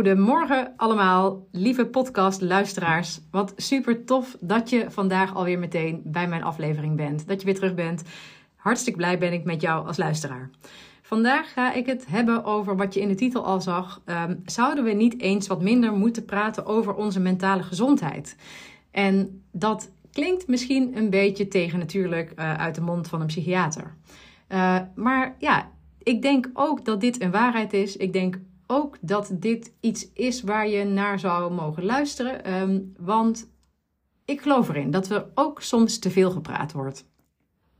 Goedemorgen 0.00 0.72
allemaal, 0.76 1.46
lieve 1.52 1.86
podcastluisteraars. 1.86 3.20
Wat 3.30 3.52
super 3.56 4.04
tof 4.04 4.36
dat 4.40 4.70
je 4.70 4.90
vandaag 4.90 5.34
alweer 5.34 5.58
meteen 5.58 6.00
bij 6.04 6.28
mijn 6.28 6.42
aflevering 6.42 6.96
bent. 6.96 7.28
Dat 7.28 7.40
je 7.40 7.46
weer 7.46 7.54
terug 7.54 7.74
bent. 7.74 8.02
Hartstikke 8.56 8.98
blij 8.98 9.18
ben 9.18 9.32
ik 9.32 9.44
met 9.44 9.60
jou 9.60 9.86
als 9.86 9.96
luisteraar. 9.96 10.50
Vandaag 11.02 11.52
ga 11.52 11.72
ik 11.72 11.86
het 11.86 12.06
hebben 12.06 12.44
over 12.44 12.76
wat 12.76 12.94
je 12.94 13.00
in 13.00 13.08
de 13.08 13.14
titel 13.14 13.44
al 13.44 13.60
zag. 13.60 14.00
Ehm, 14.04 14.36
zouden 14.44 14.84
we 14.84 14.90
niet 14.90 15.20
eens 15.20 15.46
wat 15.46 15.62
minder 15.62 15.92
moeten 15.92 16.24
praten 16.24 16.66
over 16.66 16.94
onze 16.94 17.20
mentale 17.20 17.62
gezondheid? 17.62 18.36
En 18.90 19.42
dat 19.50 19.90
klinkt 20.12 20.48
misschien 20.48 20.96
een 20.96 21.10
beetje 21.10 21.48
tegen 21.48 21.78
natuurlijk 21.78 22.32
uh, 22.36 22.54
uit 22.54 22.74
de 22.74 22.80
mond 22.80 23.08
van 23.08 23.20
een 23.20 23.26
psychiater. 23.26 23.94
Uh, 24.48 24.78
maar 24.94 25.34
ja, 25.38 25.70
ik 26.02 26.22
denk 26.22 26.50
ook 26.52 26.84
dat 26.84 27.00
dit 27.00 27.20
een 27.20 27.30
waarheid 27.30 27.72
is. 27.72 27.96
Ik 27.96 28.12
denk 28.12 28.38
ook 28.70 28.96
dat 29.00 29.30
dit 29.32 29.72
iets 29.80 30.12
is 30.12 30.42
waar 30.42 30.68
je 30.68 30.84
naar 30.84 31.18
zou 31.18 31.52
mogen 31.52 31.84
luisteren. 31.84 32.60
Um, 32.60 32.94
want 32.98 33.50
ik 34.24 34.40
geloof 34.40 34.68
erin 34.68 34.90
dat 34.90 35.10
er 35.10 35.26
ook 35.34 35.62
soms 35.62 35.98
te 35.98 36.10
veel 36.10 36.30
gepraat 36.30 36.72
wordt. 36.72 37.04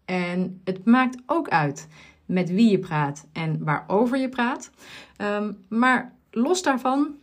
En 0.05 0.61
het 0.65 0.85
maakt 0.85 1.23
ook 1.27 1.49
uit 1.49 1.89
met 2.27 2.51
wie 2.51 2.71
je 2.71 2.79
praat 2.79 3.29
en 3.33 3.65
waarover 3.65 4.19
je 4.19 4.29
praat. 4.29 4.71
Um, 5.19 5.65
maar 5.69 6.15
los 6.31 6.63
daarvan 6.63 7.15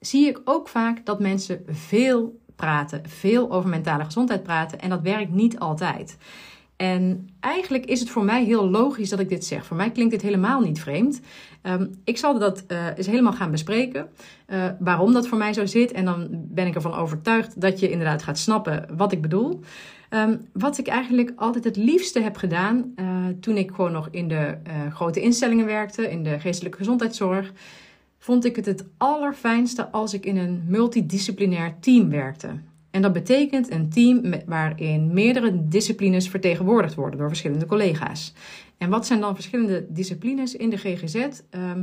zie 0.00 0.26
ik 0.26 0.40
ook 0.44 0.68
vaak 0.68 1.06
dat 1.06 1.20
mensen 1.20 1.64
veel 1.66 2.40
praten, 2.56 3.08
veel 3.08 3.50
over 3.52 3.70
mentale 3.70 4.04
gezondheid 4.04 4.42
praten. 4.42 4.80
En 4.80 4.90
dat 4.90 5.02
werkt 5.02 5.30
niet 5.30 5.58
altijd. 5.58 6.16
En 6.84 7.28
eigenlijk 7.40 7.84
is 7.84 8.00
het 8.00 8.10
voor 8.10 8.24
mij 8.24 8.44
heel 8.44 8.70
logisch 8.70 9.08
dat 9.08 9.20
ik 9.20 9.28
dit 9.28 9.44
zeg. 9.44 9.66
Voor 9.66 9.76
mij 9.76 9.90
klinkt 9.90 10.12
dit 10.12 10.22
helemaal 10.22 10.60
niet 10.60 10.80
vreemd. 10.80 11.20
Um, 11.62 11.90
ik 12.04 12.18
zal 12.18 12.38
dat 12.38 12.64
uh, 12.68 12.86
eens 12.96 13.06
helemaal 13.06 13.32
gaan 13.32 13.50
bespreken. 13.50 14.08
Uh, 14.48 14.64
waarom 14.78 15.12
dat 15.12 15.28
voor 15.28 15.38
mij 15.38 15.52
zo 15.52 15.66
zit. 15.66 15.92
En 15.92 16.04
dan 16.04 16.28
ben 16.30 16.66
ik 16.66 16.74
ervan 16.74 16.94
overtuigd 16.94 17.60
dat 17.60 17.80
je 17.80 17.90
inderdaad 17.90 18.22
gaat 18.22 18.38
snappen 18.38 18.86
wat 18.96 19.12
ik 19.12 19.22
bedoel. 19.22 19.60
Um, 20.10 20.40
wat 20.52 20.78
ik 20.78 20.86
eigenlijk 20.86 21.32
altijd 21.36 21.64
het 21.64 21.76
liefste 21.76 22.20
heb 22.20 22.36
gedaan 22.36 22.92
uh, 22.96 23.06
toen 23.40 23.56
ik 23.56 23.70
gewoon 23.70 23.92
nog 23.92 24.08
in 24.10 24.28
de 24.28 24.56
grote 24.92 25.20
instellingen 25.20 25.66
werkte, 25.66 26.10
in 26.10 26.22
de 26.22 26.40
geestelijke 26.40 26.78
gezondheidszorg, 26.78 27.52
vond 28.18 28.44
ik 28.44 28.56
het 28.56 28.66
het 28.66 28.84
allerfijnste 28.96 29.90
als 29.90 30.14
ik 30.14 30.26
in 30.26 30.36
een 30.36 30.64
multidisciplinair 30.66 31.74
team 31.80 32.10
werkte. 32.10 32.48
En 32.94 33.02
dat 33.02 33.12
betekent 33.12 33.70
een 33.70 33.88
team 33.90 34.34
waarin 34.46 35.12
meerdere 35.12 35.68
disciplines 35.68 36.28
vertegenwoordigd 36.28 36.94
worden 36.94 37.18
door 37.18 37.28
verschillende 37.28 37.66
collega's. 37.66 38.34
En 38.78 38.90
wat 38.90 39.06
zijn 39.06 39.20
dan 39.20 39.34
verschillende 39.34 39.86
disciplines 39.88 40.56
in 40.56 40.70
de 40.70 40.76
GGZ? 40.76 41.28
Ehm, 41.50 41.82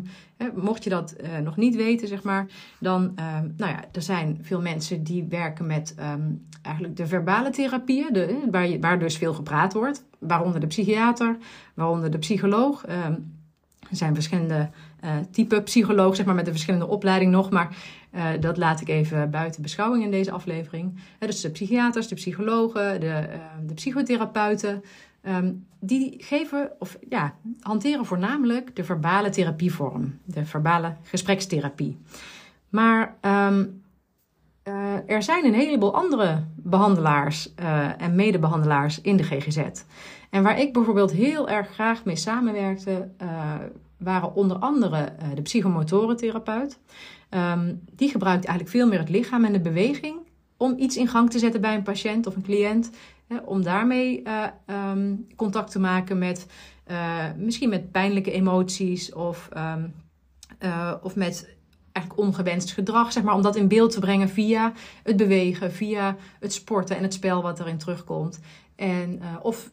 mocht 0.56 0.84
je 0.84 0.90
dat 0.90 1.16
uh, 1.22 1.38
nog 1.38 1.58
niet 1.58 1.76
weten, 1.76 2.08
zeg 2.08 2.24
maar, 2.24 2.48
dan, 2.80 3.02
um, 3.04 3.54
nou 3.58 3.72
ja, 3.72 3.84
er 3.92 4.02
zijn 4.02 4.40
veel 4.42 4.62
mensen 4.62 5.04
die 5.04 5.26
werken 5.30 5.66
met 5.66 5.96
um, 6.00 6.48
eigenlijk 6.62 6.96
de 6.98 7.08
verbale 7.08 7.50
therapieën, 7.50 8.14
de, 8.14 8.48
waar, 8.52 8.68
je, 8.68 8.98
dus 8.98 9.18
veel 9.18 9.34
gepraat 9.34 9.74
wordt, 9.74 10.06
waaronder 10.20 10.60
de 10.60 10.68
psychiater, 10.68 11.38
waaronder 11.74 12.12
de 12.12 12.18
psycholoog. 12.18 12.86
Er 13.90 13.98
zijn 13.98 14.14
verschillende 14.14 14.70
uh, 15.04 15.12
type 15.32 15.62
psycholoog, 15.62 16.16
zeg 16.16 16.26
maar, 16.26 16.36
met 16.36 16.46
een 16.46 16.52
verschillende 16.52 16.88
opleiding 16.88 17.32
nog. 17.32 17.50
Maar 17.50 17.76
uh, 18.16 18.30
dat 18.40 18.58
laat 18.58 18.82
ik 18.82 18.88
even 18.88 19.30
buiten 19.30 19.62
beschouwing 19.62 20.04
in 20.04 20.12
deze 20.12 20.32
aflevering. 20.32 20.94
Uh, 20.96 21.30
dus 21.30 21.42
de 21.42 21.50
psychiaters, 21.50 22.08
de 22.08 22.16
psychologen, 22.16 23.00
de, 23.00 23.28
de 23.66 23.74
psychotherapeuten. 23.74 24.84
Um, 25.24 25.68
die 25.80 26.16
geven 26.24 26.72
of 26.80 26.98
ja, 27.10 27.36
hanteren 27.60 28.06
voornamelijk 28.06 28.76
de 28.76 28.84
verbale 28.84 29.30
therapievorm, 29.30 30.20
de 30.26 30.46
verbale 30.46 30.96
gesprekstherapie. 31.04 31.98
Maar 32.70 33.16
um, 33.22 33.84
er 35.06 35.24
zijn 35.24 35.46
een 35.46 35.54
heleboel 35.54 35.96
andere 35.96 36.44
behandelaars 36.56 37.54
en 37.98 38.16
medebehandelaars 38.16 39.02
in 39.02 39.18
de 39.18 39.24
GGZ. 39.24 39.84
En 40.30 40.44
waar 40.44 40.60
ik 40.60 40.74
bijvoorbeeld 40.74 41.12
heel 41.12 41.50
erg 41.50 41.70
graag 41.70 42.06
mee 42.06 42.16
samenwerkte, 42.16 43.10
waren 43.98 44.36
onder 44.36 44.58
andere 44.58 45.14
de 45.36 45.42
psychomotorentherapeut. 45.42 46.80
Um, 47.36 47.82
die 47.92 48.10
gebruikt 48.10 48.46
eigenlijk 48.46 48.76
veel 48.76 48.88
meer 48.88 49.00
het 49.00 49.10
lichaam 49.10 49.46
en 49.46 49.54
de 49.54 49.62
beweging 49.62 50.16
om 50.58 50.74
iets 50.78 50.98
in 50.98 51.08
gang 51.08 51.30
te 51.30 51.40
zetten 51.40 51.62
bij 51.62 51.76
een 51.76 51.84
patiënt 51.84 52.28
of 52.28 52.36
een 52.36 52.42
cliënt. 52.42 52.90
Hè, 53.28 53.38
om 53.38 53.64
daarmee 53.64 54.24
uh, 54.24 54.46
um, 54.92 55.28
contact 55.36 55.72
te 55.72 55.80
maken 55.80 56.18
met 56.18 56.46
misschien 57.38 57.70
met 57.70 57.92
pijnlijke 57.92 58.32
emoties 58.32 59.14
of, 59.14 59.50
um, 59.58 59.94
of 61.02 61.16
met 61.16 61.56
eigenlijk 61.92 62.28
ongewenst 62.28 62.72
gedrag, 62.72 63.12
zeg 63.12 63.24
maar, 63.24 63.36
om 63.36 63.42
dat 63.42 63.56
in 63.56 63.68
beeld 63.68 63.92
te 63.92 64.00
brengen 64.00 64.30
via 64.30 64.74
het 65.04 65.18
bewegen, 65.18 65.72
via 65.72 66.16
het 66.40 66.54
sporten 66.54 66.98
en 66.98 67.04
het 67.04 67.14
spel 67.14 67.42
wat 67.42 67.60
erin 67.60 67.78
terugkomt. 67.78 68.40
En, 68.76 69.22
of 69.42 69.72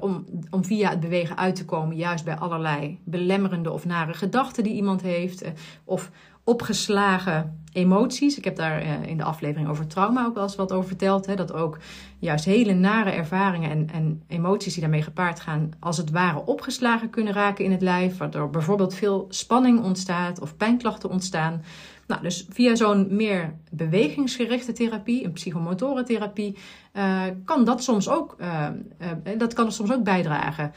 om, 0.00 0.24
om 0.50 0.64
via 0.64 0.90
het 0.90 1.00
bewegen 1.00 1.36
uit 1.36 1.56
te 1.56 1.64
komen, 1.64 1.96
juist 1.96 2.24
bij 2.24 2.36
allerlei 2.36 3.00
belemmerende 3.04 3.70
of 3.70 3.84
nare 3.84 4.14
gedachten 4.14 4.64
die 4.64 4.74
iemand 4.74 5.02
heeft, 5.02 5.44
of 5.84 6.10
opgeslagen 6.44 7.62
emoties. 7.72 8.38
Ik 8.38 8.44
heb 8.44 8.56
daar 8.56 9.06
in 9.08 9.16
de 9.16 9.22
aflevering 9.24 9.68
over 9.68 9.86
trauma 9.86 10.24
ook 10.24 10.34
wel 10.34 10.42
eens 10.42 10.56
wat 10.56 10.72
over 10.72 10.88
verteld. 10.88 11.26
Hè, 11.26 11.34
dat 11.34 11.52
ook 11.52 11.78
juist 12.18 12.44
hele 12.44 12.74
nare 12.74 13.10
ervaringen 13.10 13.70
en, 13.70 13.88
en 13.92 14.22
emoties 14.28 14.72
die 14.72 14.82
daarmee 14.82 15.02
gepaard 15.02 15.40
gaan, 15.40 15.70
als 15.80 15.96
het 15.96 16.10
ware 16.10 16.46
opgeslagen 16.46 17.10
kunnen 17.10 17.32
raken 17.32 17.64
in 17.64 17.72
het 17.72 17.82
lijf, 17.82 18.16
waardoor 18.16 18.50
bijvoorbeeld 18.50 18.94
veel 18.94 19.26
spanning 19.28 19.82
ontstaat 19.82 20.40
of 20.40 20.56
pijnklachten 20.56 21.10
ontstaan. 21.10 21.62
Nou, 22.06 22.22
dus 22.22 22.46
via 22.48 22.74
zo'n 22.74 23.06
meer 23.10 23.54
bewegingsgerichte 23.70 24.72
therapie, 24.72 25.24
een 25.24 25.32
psychomotorentherapie, 25.32 26.56
uh, 26.92 27.22
kan 27.44 27.64
dat 27.64 27.82
soms 27.82 28.08
ook, 28.08 28.36
uh, 28.40 28.66
uh, 29.00 29.38
dat 29.38 29.52
kan 29.52 29.72
soms 29.72 29.92
ook 29.92 30.04
bijdragen 30.04 30.72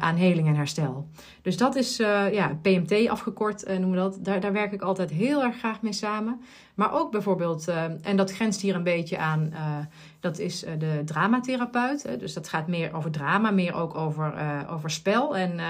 aan 0.00 0.16
heling 0.16 0.48
en 0.48 0.54
herstel. 0.54 1.08
Dus 1.42 1.56
dat 1.56 1.76
is 1.76 1.96
ja, 2.32 2.58
PMT 2.62 3.08
afgekort, 3.08 3.68
noemen 3.68 3.90
we 3.90 3.96
dat. 3.96 4.18
Daar, 4.20 4.40
daar 4.40 4.52
werk 4.52 4.72
ik 4.72 4.82
altijd 4.82 5.10
heel 5.10 5.42
erg 5.42 5.58
graag 5.58 5.82
mee 5.82 5.92
samen. 5.92 6.40
Maar 6.74 6.92
ook 6.92 7.10
bijvoorbeeld, 7.10 7.68
en 8.02 8.16
dat 8.16 8.32
grenst 8.32 8.60
hier 8.60 8.74
een 8.74 8.82
beetje 8.82 9.18
aan, 9.18 9.52
dat 10.20 10.38
is 10.38 10.60
de 10.78 11.02
dramatherapeut. 11.04 12.18
dus 12.18 12.34
dat 12.34 12.48
gaat 12.48 12.68
meer 12.68 12.94
over 12.94 13.10
drama, 13.10 13.50
meer 13.50 13.74
ook 13.74 13.94
over, 13.94 14.34
over 14.70 14.90
spel 14.90 15.36
en 15.36 15.60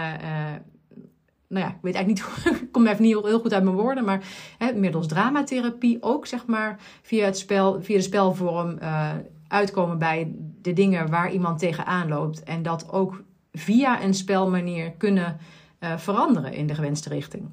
nou 1.50 1.64
ja, 1.64 1.70
ik 1.70 1.78
weet 1.82 1.94
eigenlijk 1.94 2.44
niet, 2.44 2.60
ik 2.62 2.72
kom 2.72 2.86
even 2.86 3.02
niet 3.02 3.22
heel, 3.24 3.40
goed 3.40 3.52
uit 3.52 3.64
mijn 3.64 3.76
woorden, 3.76 4.04
maar 4.04 4.22
hè, 4.58 4.72
middels 4.72 5.06
dramatherapie 5.06 6.02
ook, 6.02 6.26
zeg 6.26 6.46
maar, 6.46 6.80
via 7.02 7.24
het 7.24 7.38
spel, 7.38 7.82
via 7.82 7.96
de 7.96 8.02
spelvorm 8.02 8.78
uh, 8.82 9.10
uitkomen 9.48 9.98
bij 9.98 10.32
de 10.36 10.72
dingen 10.72 11.10
waar 11.10 11.32
iemand 11.32 11.58
tegenaan 11.58 12.08
loopt. 12.08 12.42
En 12.42 12.62
dat 12.62 12.92
ook 12.92 13.22
via 13.52 14.02
een 14.02 14.14
spelmanier 14.14 14.90
kunnen 14.90 15.38
uh, 15.80 15.98
veranderen 15.98 16.52
in 16.52 16.66
de 16.66 16.74
gewenste 16.74 17.08
richting. 17.08 17.48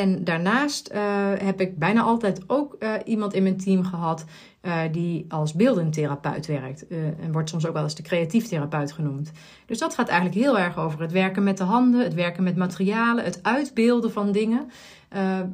En 0.00 0.24
daarnaast 0.24 0.92
heb 1.38 1.60
ik 1.60 1.78
bijna 1.78 2.02
altijd 2.02 2.40
ook 2.46 2.78
iemand 3.04 3.34
in 3.34 3.42
mijn 3.42 3.56
team 3.56 3.84
gehad 3.84 4.24
die 4.92 5.24
als 5.28 5.54
beeldend 5.54 5.92
therapeut 5.92 6.46
werkt. 6.46 6.86
en 6.88 7.32
wordt 7.32 7.48
soms 7.48 7.66
ook 7.66 7.72
wel 7.72 7.82
eens 7.82 7.94
de 7.94 8.02
creatief 8.02 8.48
therapeut 8.48 8.92
genoemd. 8.92 9.32
Dus 9.66 9.78
dat 9.78 9.94
gaat 9.94 10.08
eigenlijk 10.08 10.40
heel 10.40 10.58
erg 10.58 10.78
over 10.78 11.00
het 11.00 11.12
werken 11.12 11.42
met 11.42 11.58
de 11.58 11.64
handen, 11.64 12.02
het 12.02 12.14
werken 12.14 12.42
met 12.42 12.56
materialen, 12.56 13.24
het 13.24 13.42
uitbeelden 13.42 14.12
van 14.12 14.32
dingen. 14.32 14.70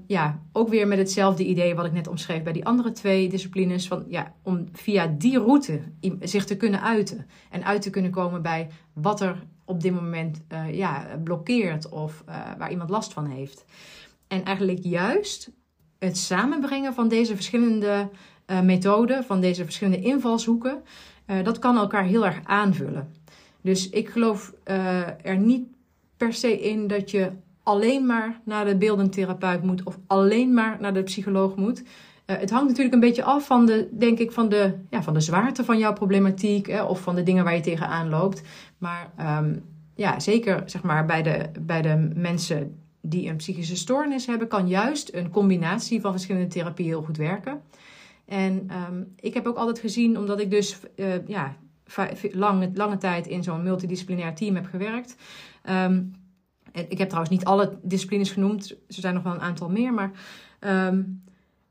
Ja, 0.06 0.40
ook 0.52 0.68
weer 0.68 0.88
met 0.88 0.98
hetzelfde 0.98 1.44
idee 1.44 1.74
wat 1.74 1.86
ik 1.86 1.92
net 1.92 2.08
omschreef 2.08 2.42
bij 2.42 2.52
die 2.52 2.66
andere 2.66 2.92
twee 2.92 3.28
disciplines. 3.28 3.88
Van, 3.88 4.04
ja, 4.08 4.32
om 4.42 4.68
via 4.72 5.14
die 5.18 5.38
route 5.38 5.80
zich 6.20 6.44
te 6.44 6.56
kunnen 6.56 6.82
uiten. 6.82 7.26
En 7.50 7.64
uit 7.64 7.82
te 7.82 7.90
kunnen 7.90 8.10
komen 8.10 8.42
bij 8.42 8.68
wat 8.92 9.20
er 9.20 9.46
op 9.64 9.80
dit 9.80 9.94
moment 9.94 10.40
ja, 10.70 11.06
blokkeert 11.24 11.88
of 11.88 12.24
waar 12.58 12.70
iemand 12.70 12.90
last 12.90 13.12
van 13.12 13.26
heeft. 13.26 13.64
En 14.28 14.44
eigenlijk 14.44 14.78
juist 14.82 15.50
het 15.98 16.16
samenbrengen 16.16 16.94
van 16.94 17.08
deze 17.08 17.34
verschillende 17.34 18.08
methoden, 18.62 19.24
van 19.24 19.40
deze 19.40 19.64
verschillende 19.64 20.00
invalshoeken, 20.00 20.82
dat 21.42 21.58
kan 21.58 21.76
elkaar 21.76 22.04
heel 22.04 22.26
erg 22.26 22.40
aanvullen. 22.44 23.14
Dus 23.60 23.90
ik 23.90 24.08
geloof 24.08 24.52
er 25.22 25.38
niet 25.38 25.68
per 26.16 26.32
se 26.32 26.60
in 26.60 26.86
dat 26.86 27.10
je 27.10 27.30
alleen 27.62 28.06
maar 28.06 28.40
naar 28.44 28.64
de 28.64 28.76
beeldend 28.76 29.12
therapeut 29.12 29.62
moet 29.62 29.82
of 29.82 29.98
alleen 30.06 30.54
maar 30.54 30.76
naar 30.80 30.94
de 30.94 31.02
psycholoog 31.02 31.56
moet. 31.56 31.82
Het 32.26 32.50
hangt 32.50 32.68
natuurlijk 32.68 32.94
een 32.94 33.00
beetje 33.00 33.22
af 33.22 33.46
van 33.46 33.66
de, 33.66 33.88
denk 33.92 34.18
ik, 34.18 34.32
van 34.32 34.48
de, 34.48 34.74
ja, 34.90 35.02
van 35.02 35.14
de 35.14 35.20
zwaarte 35.20 35.64
van 35.64 35.78
jouw 35.78 35.92
problematiek 35.92 36.68
of 36.88 37.00
van 37.00 37.14
de 37.14 37.22
dingen 37.22 37.44
waar 37.44 37.54
je 37.54 37.60
tegenaan 37.60 38.08
loopt. 38.08 38.42
Maar 38.78 39.10
um, 39.38 39.64
ja, 39.94 40.20
zeker 40.20 40.62
zeg 40.66 40.82
maar, 40.82 41.06
bij, 41.06 41.22
de, 41.22 41.50
bij 41.60 41.82
de 41.82 42.10
mensen 42.14 42.78
die 43.08 43.28
een 43.28 43.36
psychische 43.36 43.76
stoornis 43.76 44.26
hebben, 44.26 44.48
kan 44.48 44.68
juist 44.68 45.14
een 45.14 45.30
combinatie 45.30 46.00
van 46.00 46.12
verschillende 46.12 46.48
therapieën 46.48 46.88
heel 46.88 47.02
goed 47.02 47.16
werken. 47.16 47.62
En 48.24 48.68
um, 48.88 49.12
ik 49.16 49.34
heb 49.34 49.46
ook 49.46 49.56
altijd 49.56 49.78
gezien, 49.78 50.18
omdat 50.18 50.40
ik 50.40 50.50
dus 50.50 50.78
uh, 50.96 51.26
ja, 51.26 51.56
lang, 52.32 52.76
lange 52.76 52.96
tijd 52.96 53.26
in 53.26 53.42
zo'n 53.42 53.62
multidisciplinair 53.62 54.34
team 54.34 54.54
heb 54.54 54.66
gewerkt. 54.66 55.16
Um, 55.70 56.12
ik 56.72 56.98
heb 56.98 57.08
trouwens 57.08 57.36
niet 57.36 57.44
alle 57.44 57.78
disciplines 57.82 58.30
genoemd, 58.30 58.70
er 58.70 58.76
zijn 58.86 59.14
nog 59.14 59.22
wel 59.22 59.34
een 59.34 59.40
aantal 59.40 59.68
meer. 59.68 59.94
Maar 59.94 60.10
um, 60.60 61.22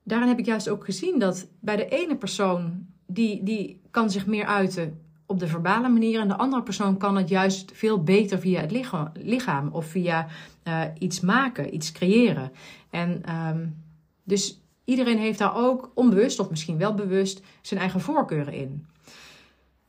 daarin 0.04 0.28
heb 0.28 0.39
ik 0.39 0.45
juist 0.45 0.69
ook 0.69 0.86
gezien 0.86 1.19
dat 1.19 1.48
bij 1.60 1.75
de 1.75 1.88
ene 1.88 2.16
persoon, 2.16 2.86
die, 3.06 3.44
die 3.44 3.81
kan 3.92 4.10
zich 4.12 4.25
meer 4.25 4.45
uiten 4.45 5.01
op 5.27 5.39
de 5.39 5.47
verbale 5.47 5.89
manier. 5.89 6.19
En 6.19 6.27
de 6.27 6.38
andere 6.38 6.63
persoon 6.63 6.97
kan 6.97 7.15
het 7.15 7.29
juist 7.29 7.71
veel 7.74 8.03
beter 8.03 8.39
via 8.39 8.62
het 8.62 8.71
lichaam, 9.13 9.69
of 9.71 9.85
via 9.85 10.27
uh, 10.63 10.81
iets 11.00 11.19
maken, 11.19 11.74
iets 11.74 11.91
creëren. 11.91 12.51
En 12.89 13.24
um, 13.50 13.75
dus 14.24 14.62
iedereen 14.85 15.18
heeft 15.18 15.39
daar 15.39 15.56
ook 15.56 15.91
onbewust, 15.94 16.39
of 16.39 16.50
misschien 16.50 16.77
wel 16.77 16.94
bewust, 16.94 17.41
zijn 17.62 17.79
eigen 17.79 18.01
voorkeuren 18.01 18.53
in. 18.53 18.85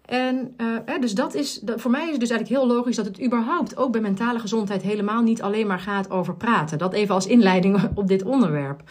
En 0.05 0.55
uh, 0.57 1.01
dus 1.01 1.15
dat 1.15 1.35
is, 1.35 1.63
voor 1.77 1.91
mij 1.91 2.05
is 2.05 2.11
het 2.11 2.21
dus 2.21 2.31
eigenlijk 2.31 2.61
heel 2.61 2.77
logisch 2.77 2.97
dat 2.97 3.07
het 3.07 3.23
überhaupt 3.23 3.77
ook 3.77 3.93
bij 3.93 4.01
mentale 4.01 4.39
gezondheid 4.39 4.83
helemaal 4.83 5.23
niet 5.23 5.43
alleen 5.43 5.67
maar 5.67 5.81
gaat 5.81 6.11
over 6.11 6.37
praten. 6.37 6.79
Dat 6.79 6.93
even 6.93 7.15
als 7.15 7.27
inleiding 7.27 7.89
op 7.95 8.09
dit 8.09 8.23
onderwerp. 8.23 8.83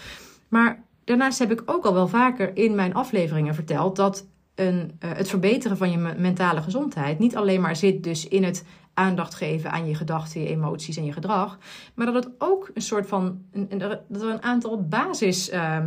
Maar 0.47 0.83
daarnaast 1.03 1.39
heb 1.39 1.51
ik 1.51 1.63
ook 1.65 1.85
al 1.85 1.93
wel 1.93 2.07
vaker 2.07 2.57
in 2.57 2.75
mijn 2.75 2.93
afleveringen 2.93 3.55
verteld 3.55 3.95
dat 3.95 4.25
een, 4.57 4.91
uh, 4.99 5.11
het 5.13 5.29
verbeteren 5.29 5.77
van 5.77 5.91
je 5.91 5.97
mentale 5.97 6.61
gezondheid 6.61 7.19
niet 7.19 7.35
alleen 7.35 7.61
maar 7.61 7.75
zit 7.75 8.03
dus 8.03 8.27
in 8.27 8.43
het 8.43 8.65
aandacht 8.93 9.35
geven 9.35 9.71
aan 9.71 9.87
je 9.87 9.95
gedachten, 9.95 10.41
je 10.41 10.47
emoties 10.47 10.97
en 10.97 11.05
je 11.05 11.13
gedrag. 11.13 11.57
Maar 11.93 12.05
dat 12.05 12.23
het 12.23 12.29
ook 12.37 12.71
een 12.73 12.81
soort 12.81 13.07
van, 13.07 13.41
een, 13.51 13.77
dat 13.77 14.21
er 14.21 14.29
een 14.29 14.43
aantal 14.43 14.87
basis. 14.87 15.51
Uh, 15.53 15.77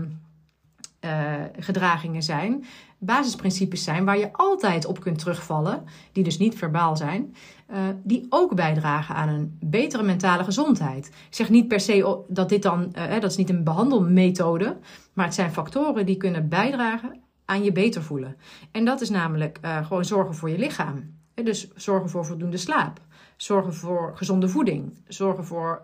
uh, 1.05 1.35
gedragingen 1.59 2.23
zijn, 2.23 2.65
basisprincipes 2.99 3.85
zijn 3.85 4.05
waar 4.05 4.19
je 4.19 4.33
altijd 4.33 4.87
op 4.87 5.01
kunt 5.01 5.19
terugvallen, 5.19 5.85
die 6.13 6.25
dus 6.25 6.39
niet 6.39 6.59
verbaal 6.59 6.97
zijn, 6.97 7.35
uh, 7.71 7.77
die 8.03 8.27
ook 8.29 8.55
bijdragen 8.55 9.15
aan 9.15 9.29
een 9.29 9.59
betere 9.61 10.03
mentale 10.03 10.45
gezondheid. 10.45 11.07
Ik 11.07 11.35
zeg 11.35 11.51
niet 11.51 11.69
per 11.69 11.81
se 11.81 12.25
dat 12.29 12.49
dit 12.49 12.63
dan, 12.63 12.93
dat 13.21 13.31
is 13.31 13.37
niet 13.37 13.51
een 13.51 13.65
behandelmethode, 13.65 14.77
maar 15.13 15.25
het 15.25 15.35
zijn 15.35 15.53
factoren 15.53 16.07
die 16.07 16.17
kunnen 16.17 16.49
bijdragen 16.49 17.21
aan 17.51 17.65
je 17.65 17.73
beter 17.73 18.03
voelen. 18.03 18.37
En 18.73 18.85
dat 18.85 19.01
is 19.01 19.11
namelijk 19.11 19.59
gewoon 19.63 20.05
zorgen 20.05 20.35
voor 20.35 20.51
je 20.51 20.59
lichaam. 20.59 21.19
Dus 21.35 21.69
zorgen 21.75 22.11
voor 22.11 22.25
voldoende 22.25 22.57
slaap, 22.57 23.01
zorgen 23.37 23.75
voor 23.75 24.13
gezonde 24.15 24.49
voeding, 24.49 24.93
zorgen 25.09 25.45
voor 25.45 25.81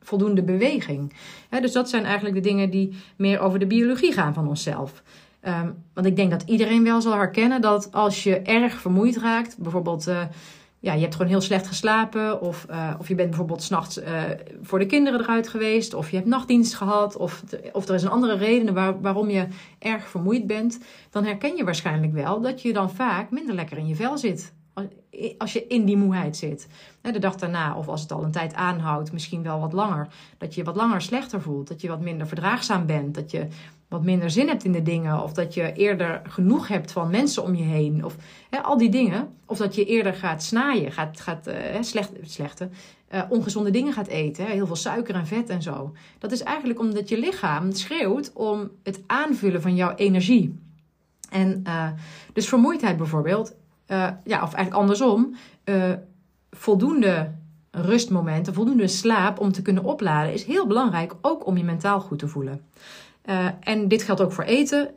voldoende 0.00 0.42
beweging. 0.42 1.12
dus 1.60 1.72
dat 1.72 1.88
zijn 1.88 2.04
eigenlijk 2.04 2.34
de 2.34 2.40
dingen 2.40 2.70
die 2.70 2.96
meer 3.16 3.40
over 3.40 3.58
de 3.58 3.66
biologie 3.66 4.12
gaan 4.12 4.34
van 4.34 4.48
onszelf. 4.48 5.02
Um, 5.42 5.84
want 5.94 6.06
ik 6.06 6.16
denk 6.16 6.30
dat 6.30 6.42
iedereen 6.42 6.84
wel 6.84 7.00
zal 7.00 7.12
herkennen 7.12 7.60
dat 7.60 7.92
als 7.92 8.22
je 8.22 8.38
erg 8.38 8.80
vermoeid 8.80 9.16
raakt, 9.16 9.58
bijvoorbeeld 9.58 10.08
uh, 10.08 10.22
ja, 10.80 10.92
je 10.92 11.00
hebt 11.00 11.14
gewoon 11.14 11.30
heel 11.30 11.40
slecht 11.40 11.66
geslapen, 11.66 12.40
of, 12.40 12.66
uh, 12.70 12.94
of 12.98 13.08
je 13.08 13.14
bent 13.14 13.28
bijvoorbeeld 13.28 13.62
s'nachts 13.62 13.98
uh, 13.98 14.22
voor 14.62 14.78
de 14.78 14.86
kinderen 14.86 15.20
eruit 15.20 15.48
geweest, 15.48 15.94
of 15.94 16.10
je 16.10 16.16
hebt 16.16 16.28
nachtdienst 16.28 16.74
gehad, 16.74 17.16
of, 17.16 17.42
of 17.72 17.88
er 17.88 17.94
is 17.94 18.02
een 18.02 18.08
andere 18.08 18.36
reden 18.36 18.74
waar, 18.74 19.00
waarom 19.00 19.30
je 19.30 19.46
erg 19.78 20.08
vermoeid 20.08 20.46
bent, 20.46 20.78
dan 21.10 21.24
herken 21.24 21.56
je 21.56 21.64
waarschijnlijk 21.64 22.12
wel 22.12 22.40
dat 22.40 22.62
je 22.62 22.72
dan 22.72 22.90
vaak 22.90 23.30
minder 23.30 23.54
lekker 23.54 23.78
in 23.78 23.86
je 23.86 23.96
vel 23.96 24.18
zit 24.18 24.56
als 25.38 25.52
je 25.52 25.66
in 25.66 25.84
die 25.84 25.96
moeheid 25.96 26.36
zit. 26.36 26.66
De 27.00 27.18
dag 27.18 27.36
daarna, 27.36 27.76
of 27.76 27.88
als 27.88 28.02
het 28.02 28.12
al 28.12 28.24
een 28.24 28.30
tijd 28.30 28.54
aanhoudt, 28.54 29.12
misschien 29.12 29.42
wel 29.42 29.60
wat 29.60 29.72
langer. 29.72 30.08
Dat 30.38 30.54
je 30.54 30.64
wat 30.64 30.76
langer 30.76 31.02
slechter 31.02 31.42
voelt. 31.42 31.68
Dat 31.68 31.80
je 31.80 31.88
wat 31.88 32.00
minder 32.00 32.26
verdraagzaam 32.26 32.86
bent. 32.86 33.14
Dat 33.14 33.30
je 33.30 33.46
wat 33.88 34.02
minder 34.04 34.30
zin 34.30 34.48
hebt 34.48 34.64
in 34.64 34.72
de 34.72 34.82
dingen. 34.82 35.22
Of 35.22 35.32
dat 35.32 35.54
je 35.54 35.72
eerder 35.72 36.22
genoeg 36.24 36.68
hebt 36.68 36.92
van 36.92 37.10
mensen 37.10 37.42
om 37.42 37.54
je 37.54 37.64
heen. 37.64 38.04
Of 38.04 38.16
al 38.62 38.76
die 38.76 38.90
dingen. 38.90 39.28
Of 39.46 39.58
dat 39.58 39.74
je 39.74 39.84
eerder 39.84 40.14
gaat 40.14 40.42
snaaien. 40.42 40.92
Gaat, 40.92 41.20
gaat 41.20 41.48
uh, 41.48 41.54
slecht, 41.80 42.12
slechte, 42.22 42.68
uh, 43.14 43.22
ongezonde 43.28 43.70
dingen 43.70 43.92
gaat 43.92 44.06
eten. 44.06 44.46
Heel 44.46 44.66
veel 44.66 44.76
suiker 44.76 45.14
en 45.14 45.26
vet 45.26 45.48
en 45.48 45.62
zo. 45.62 45.92
Dat 46.18 46.32
is 46.32 46.42
eigenlijk 46.42 46.80
omdat 46.80 47.08
je 47.08 47.18
lichaam 47.18 47.72
schreeuwt 47.72 48.32
om 48.34 48.70
het 48.82 49.02
aanvullen 49.06 49.62
van 49.62 49.74
jouw 49.74 49.94
energie. 49.94 50.58
En 51.30 51.62
uh, 51.66 51.88
dus 52.32 52.48
vermoeidheid 52.48 52.96
bijvoorbeeld 52.96 53.54
uh, 53.88 54.08
ja, 54.24 54.42
of 54.42 54.52
eigenlijk 54.52 54.74
andersom, 54.74 55.36
uh, 55.64 55.92
voldoende 56.50 57.30
rustmomenten, 57.70 58.54
voldoende 58.54 58.88
slaap 58.88 59.40
om 59.40 59.52
te 59.52 59.62
kunnen 59.62 59.84
opladen, 59.84 60.32
is 60.32 60.44
heel 60.44 60.66
belangrijk, 60.66 61.14
ook 61.20 61.46
om 61.46 61.56
je 61.56 61.64
mentaal 61.64 62.00
goed 62.00 62.18
te 62.18 62.28
voelen. 62.28 62.60
Uh, 63.24 63.48
en 63.60 63.88
dit 63.88 64.02
geldt 64.02 64.20
ook 64.20 64.32
voor 64.32 64.44
eten. 64.44 64.90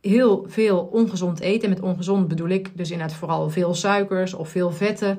heel 0.00 0.44
veel 0.48 0.78
ongezond 0.92 1.40
eten. 1.40 1.62
En 1.62 1.74
met 1.74 1.80
ongezond 1.80 2.28
bedoel 2.28 2.48
ik 2.48 2.76
dus 2.76 2.90
inderdaad 2.90 3.16
vooral 3.16 3.50
veel 3.50 3.74
suikers 3.74 4.34
of 4.34 4.48
veel 4.48 4.70
vetten 4.70 5.18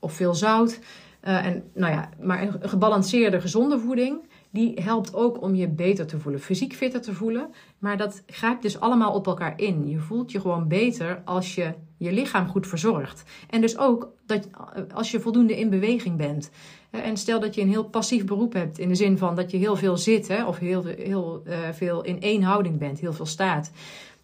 of 0.00 0.12
veel 0.12 0.34
zout. 0.34 0.78
en 1.20 1.70
nou 1.74 1.92
ja, 1.92 2.08
maar 2.20 2.42
een 2.42 2.68
gebalanceerde, 2.68 3.40
gezonde 3.40 3.78
voeding 3.78 4.18
die 4.50 4.80
helpt 4.82 5.14
ook 5.14 5.42
om 5.42 5.54
je 5.54 5.68
beter 5.68 6.06
te 6.06 6.18
voelen, 6.18 6.40
fysiek 6.40 6.74
fitter 6.74 7.00
te 7.00 7.14
voelen. 7.14 7.50
Maar 7.78 7.96
dat 7.96 8.22
grijpt 8.26 8.62
dus 8.62 8.80
allemaal 8.80 9.12
op 9.12 9.26
elkaar 9.26 9.60
in. 9.60 9.88
Je 9.88 9.98
voelt 9.98 10.32
je 10.32 10.40
gewoon 10.40 10.68
beter 10.68 11.22
als 11.24 11.54
je 11.54 11.74
je 11.96 12.12
lichaam 12.12 12.48
goed 12.48 12.66
verzorgt. 12.66 13.22
En 13.50 13.60
dus 13.60 13.78
ook 13.78 14.12
dat 14.26 14.48
als 14.94 15.10
je 15.10 15.20
voldoende 15.20 15.58
in 15.58 15.70
beweging 15.70 16.16
bent. 16.16 16.50
En 16.90 17.16
stel 17.16 17.40
dat 17.40 17.54
je 17.54 17.60
een 17.60 17.68
heel 17.68 17.88
passief 17.88 18.24
beroep 18.24 18.52
hebt, 18.52 18.78
in 18.78 18.88
de 18.88 18.94
zin 18.94 19.18
van 19.18 19.34
dat 19.34 19.50
je 19.50 19.56
heel 19.56 19.76
veel 19.76 19.96
zit, 19.96 20.28
hè, 20.28 20.44
of 20.44 20.58
heel, 20.58 20.84
heel 20.84 21.42
uh, 21.46 21.58
veel 21.72 22.02
in 22.02 22.20
één 22.20 22.42
houding 22.42 22.78
bent, 22.78 23.00
heel 23.00 23.12
veel 23.12 23.26
staat. 23.26 23.70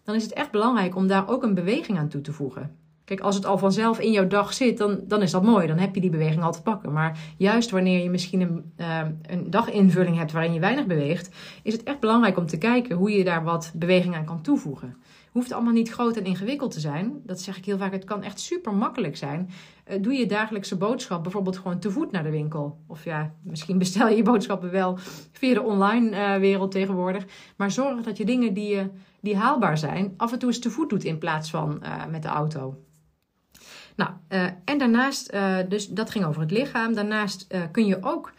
Dan 0.03 0.15
is 0.15 0.23
het 0.23 0.33
echt 0.33 0.51
belangrijk 0.51 0.95
om 0.95 1.07
daar 1.07 1.29
ook 1.29 1.43
een 1.43 1.53
beweging 1.53 1.97
aan 1.97 2.07
toe 2.07 2.21
te 2.21 2.33
voegen. 2.33 2.82
Kijk, 3.05 3.19
als 3.19 3.35
het 3.35 3.45
al 3.45 3.57
vanzelf 3.57 3.99
in 3.99 4.11
jouw 4.11 4.27
dag 4.27 4.53
zit, 4.53 4.77
dan, 4.77 4.99
dan 5.07 5.21
is 5.21 5.31
dat 5.31 5.43
mooi. 5.43 5.67
Dan 5.67 5.77
heb 5.77 5.95
je 5.95 6.01
die 6.01 6.09
beweging 6.09 6.43
al 6.43 6.51
te 6.51 6.61
pakken. 6.61 6.91
Maar 6.91 7.19
juist 7.37 7.69
wanneer 7.71 8.03
je 8.03 8.09
misschien 8.09 8.41
een, 8.41 8.73
uh, 8.77 8.99
een 9.21 9.49
daginvulling 9.49 10.17
hebt 10.17 10.31
waarin 10.31 10.53
je 10.53 10.59
weinig 10.59 10.85
beweegt, 10.85 11.35
is 11.63 11.73
het 11.73 11.83
echt 11.83 11.99
belangrijk 11.99 12.37
om 12.37 12.45
te 12.45 12.57
kijken 12.57 12.95
hoe 12.95 13.11
je 13.11 13.23
daar 13.23 13.43
wat 13.43 13.71
beweging 13.75 14.15
aan 14.15 14.25
kan 14.25 14.41
toevoegen. 14.41 14.95
Hoeft 15.31 15.51
allemaal 15.51 15.73
niet 15.73 15.91
groot 15.91 16.17
en 16.17 16.25
ingewikkeld 16.25 16.71
te 16.71 16.79
zijn. 16.79 17.21
Dat 17.25 17.41
zeg 17.41 17.57
ik 17.57 17.65
heel 17.65 17.77
vaak. 17.77 17.91
Het 17.91 18.03
kan 18.03 18.23
echt 18.23 18.39
super 18.39 18.73
makkelijk 18.73 19.17
zijn. 19.17 19.49
Uh, 19.87 20.01
doe 20.01 20.13
je 20.13 20.25
dagelijkse 20.25 20.77
boodschap 20.77 21.23
bijvoorbeeld 21.23 21.57
gewoon 21.57 21.79
te 21.79 21.91
voet 21.91 22.11
naar 22.11 22.23
de 22.23 22.29
winkel. 22.29 22.77
Of 22.87 23.03
ja, 23.03 23.33
misschien 23.41 23.77
bestel 23.77 24.07
je 24.07 24.15
je 24.15 24.23
boodschappen 24.23 24.71
wel 24.71 24.97
via 25.31 25.53
de 25.53 25.61
online 25.61 26.09
uh, 26.09 26.35
wereld 26.35 26.71
tegenwoordig. 26.71 27.25
Maar 27.57 27.71
zorg 27.71 28.01
dat 28.01 28.17
je 28.17 28.25
dingen 28.25 28.53
die, 28.53 28.75
uh, 28.75 28.81
die 29.21 29.35
haalbaar 29.35 29.77
zijn, 29.77 30.13
af 30.17 30.31
en 30.31 30.39
toe 30.39 30.49
eens 30.49 30.59
te 30.59 30.69
voet 30.69 30.89
doet 30.89 31.03
in 31.03 31.17
plaats 31.17 31.49
van 31.49 31.81
met 32.09 32.21
de 32.21 32.27
auto. 32.27 32.75
Nou, 33.95 34.11
uh, 34.29 34.43
en 34.65 34.77
daarnaast, 34.77 35.33
uh, 35.33 35.57
dus 35.69 35.87
dat 35.87 36.09
ging 36.09 36.25
over 36.25 36.41
het 36.41 36.51
lichaam. 36.51 36.93
Daarnaast 36.93 37.45
uh, 37.49 37.61
kun 37.71 37.85
je 37.85 37.97
ook 38.01 38.33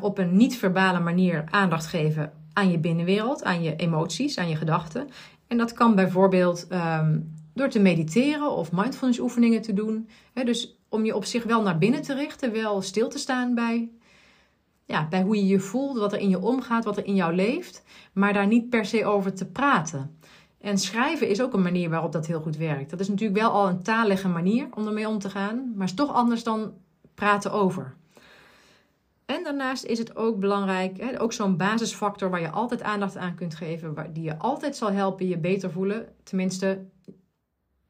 op 0.00 0.18
een 0.18 0.36
niet-verbale 0.36 1.00
manier 1.00 1.44
aandacht 1.50 1.86
geven 1.86 2.32
aan 2.52 2.70
je 2.70 2.78
binnenwereld, 2.78 3.44
aan 3.44 3.62
je 3.62 3.76
emoties, 3.76 4.38
aan 4.38 4.48
je 4.48 4.56
gedachten. 4.56 5.08
En 5.46 5.56
dat 5.56 5.72
kan 5.72 5.94
bijvoorbeeld 5.94 6.66
um, 6.72 7.34
door 7.54 7.68
te 7.68 7.80
mediteren 7.80 8.50
of 8.50 8.72
mindfulness 8.72 9.20
oefeningen 9.20 9.62
te 9.62 9.72
doen. 9.72 10.08
dus 10.44 10.78
om 10.88 11.04
je 11.04 11.14
op 11.14 11.24
zich 11.24 11.44
wel 11.44 11.62
naar 11.62 11.78
binnen 11.78 12.02
te 12.02 12.14
richten, 12.14 12.52
wel 12.52 12.82
stil 12.82 13.08
te 13.08 13.18
staan 13.18 13.54
bij 13.54 13.88
ja, 14.90 15.06
bij 15.08 15.22
hoe 15.22 15.36
je 15.36 15.46
je 15.46 15.60
voelt, 15.60 15.98
wat 15.98 16.12
er 16.12 16.18
in 16.18 16.28
je 16.28 16.40
omgaat, 16.40 16.84
wat 16.84 16.96
er 16.96 17.04
in 17.04 17.14
jou 17.14 17.34
leeft, 17.34 17.82
maar 18.12 18.32
daar 18.32 18.46
niet 18.46 18.70
per 18.70 18.84
se 18.84 19.04
over 19.04 19.34
te 19.34 19.46
praten. 19.46 20.18
En 20.60 20.78
schrijven 20.78 21.28
is 21.28 21.42
ook 21.42 21.52
een 21.52 21.62
manier 21.62 21.90
waarop 21.90 22.12
dat 22.12 22.26
heel 22.26 22.40
goed 22.40 22.56
werkt. 22.56 22.90
Dat 22.90 23.00
is 23.00 23.08
natuurlijk 23.08 23.40
wel 23.40 23.50
al 23.50 23.68
een 23.68 23.82
talige 23.82 24.28
manier 24.28 24.68
om 24.74 24.86
ermee 24.86 25.08
om 25.08 25.18
te 25.18 25.30
gaan, 25.30 25.72
maar 25.76 25.86
is 25.86 25.94
toch 25.94 26.12
anders 26.12 26.42
dan 26.42 26.72
praten 27.14 27.52
over. 27.52 27.94
En 29.26 29.44
daarnaast 29.44 29.84
is 29.84 29.98
het 29.98 30.16
ook 30.16 30.38
belangrijk, 30.38 31.00
hè, 31.00 31.20
ook 31.20 31.32
zo'n 31.32 31.56
basisfactor 31.56 32.30
waar 32.30 32.40
je 32.40 32.50
altijd 32.50 32.82
aandacht 32.82 33.16
aan 33.16 33.34
kunt 33.34 33.54
geven, 33.54 33.94
waar, 33.94 34.12
die 34.12 34.22
je 34.22 34.38
altijd 34.38 34.76
zal 34.76 34.92
helpen 34.92 35.28
je 35.28 35.38
beter 35.38 35.70
voelen. 35.70 36.08
Tenminste, 36.22 36.84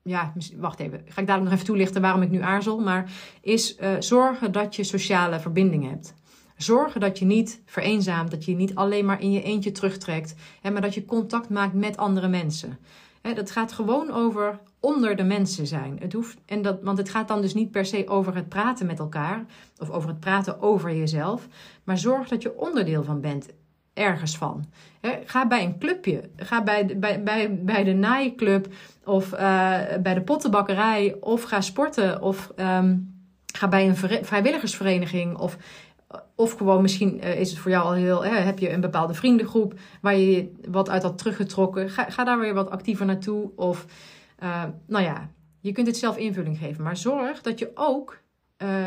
ja, 0.03 0.33
wacht 0.57 0.81
even, 0.81 1.03
ga 1.05 1.21
ik 1.21 1.27
dadelijk 1.27 1.43
nog 1.43 1.53
even 1.53 1.65
toelichten 1.65 2.03
waarom 2.03 2.23
ik 2.23 2.31
nu 2.31 2.41
aarzel, 2.41 2.81
maar 2.81 3.13
is 3.41 3.79
uh, 3.79 3.91
zorgen 3.99 4.53
dat 4.53 4.77
je 4.77 4.85
sociale 4.85 5.41
verbinding 5.41 5.91
hebt. 5.91 6.15
Zorgen 6.63 7.01
dat 7.01 7.19
je 7.19 7.25
niet 7.25 7.61
vereenzaamt, 7.65 8.31
dat 8.31 8.45
je 8.45 8.55
niet 8.55 8.75
alleen 8.75 9.05
maar 9.05 9.21
in 9.21 9.33
je 9.33 9.43
eentje 9.43 9.73
terugtrekt, 9.73 10.35
hè, 10.61 10.71
maar 10.71 10.83
dat 10.83 10.95
je 10.95 11.05
contact 11.05 11.49
maakt 11.49 11.75
met 11.75 11.97
andere 11.97 12.29
mensen. 12.29 12.79
Hè, 13.23 13.33
dat 13.35 13.51
gaat 13.51 13.73
gewoon 13.73 14.11
over 14.11 14.61
onder 14.81 15.17
de 15.17 15.23
mensen 15.23 15.67
zijn. 15.67 15.97
Het 16.01 16.13
hoeft, 16.13 16.39
en 16.47 16.63
dat, 16.63 16.83
want 16.83 16.99
het 16.99 17.09
gaat 17.09 17.29
dan 17.29 17.41
dus 17.41 17.55
niet 17.55 17.71
per 17.71 17.87
se 17.87 18.09
over 18.09 18.35
het 18.35 18.49
praten 18.49 18.87
met 18.87 18.99
elkaar 18.99 19.45
of 19.79 19.91
over 19.91 20.09
het 20.09 20.21
praten 20.21 20.63
over 20.63 20.95
jezelf, 20.95 21.49
maar 21.85 21.99
zorg 21.99 22.29
dat 22.29 22.43
je 22.43 22.59
onderdeel 22.59 23.05
van 23.05 23.21
bent 23.21 23.49
ergens 23.95 24.37
van. 24.37 24.65
ga 25.25 25.47
bij 25.47 25.65
een 25.65 25.79
clubje, 25.79 26.31
ga 26.37 26.63
bij 26.63 26.99
bij, 26.99 27.23
bij, 27.23 27.55
bij 27.65 27.85
de 27.85 27.93
naaiclub 27.93 28.69
of 29.05 29.33
uh, 29.33 29.39
bij 30.03 30.15
de 30.15 30.23
pottenbakkerij 30.23 31.17
of 31.21 31.43
ga 31.43 31.61
sporten 31.61 32.23
of 32.23 32.53
um, 32.57 33.19
ga 33.53 33.69
bij 33.69 33.89
een 33.89 33.97
vrijwilligersvereniging 34.25 35.37
of 35.37 35.57
of 36.35 36.53
gewoon 36.53 36.83
misschien 36.83 37.17
uh, 37.25 37.41
is 37.41 37.51
het 37.51 37.59
voor 37.59 37.71
jou 37.71 37.85
al 37.85 37.93
heel, 37.93 38.25
hè, 38.25 38.31
heb 38.31 38.59
je 38.59 38.73
een 38.73 38.81
bepaalde 38.81 39.15
vriendengroep 39.15 39.75
waar 40.01 40.17
je 40.17 40.53
wat 40.69 40.89
uit 40.89 41.03
had 41.03 41.19
teruggetrokken. 41.19 41.91
Ga, 41.91 42.05
ga 42.11 42.25
daar 42.25 42.39
weer 42.39 42.55
wat 42.55 42.71
actiever 42.71 43.07
naartoe. 43.07 43.51
Of 43.57 43.87
uh, 44.43 44.65
nou 44.87 45.05
ja, 45.05 45.31
je 45.61 45.73
kunt 45.73 45.87
het 45.87 45.97
zelf 45.97 46.17
invulling 46.17 46.59
geven. 46.59 46.85
Maar 46.85 46.97
zorg 46.97 47.43
dat 47.43 47.59
je 47.59 47.71
ook 47.75 48.21
uh, 48.63 48.87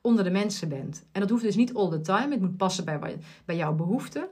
onder 0.00 0.24
de 0.24 0.30
mensen 0.30 0.68
bent. 0.68 1.06
En 1.12 1.20
dat 1.20 1.30
hoeft 1.30 1.42
dus 1.42 1.56
niet 1.56 1.74
all 1.74 1.90
the 1.90 2.00
time. 2.00 2.30
Het 2.30 2.40
moet 2.40 2.56
passen 2.56 2.84
bij, 2.84 3.18
bij 3.44 3.56
jouw 3.56 3.74
behoeften. 3.74 4.26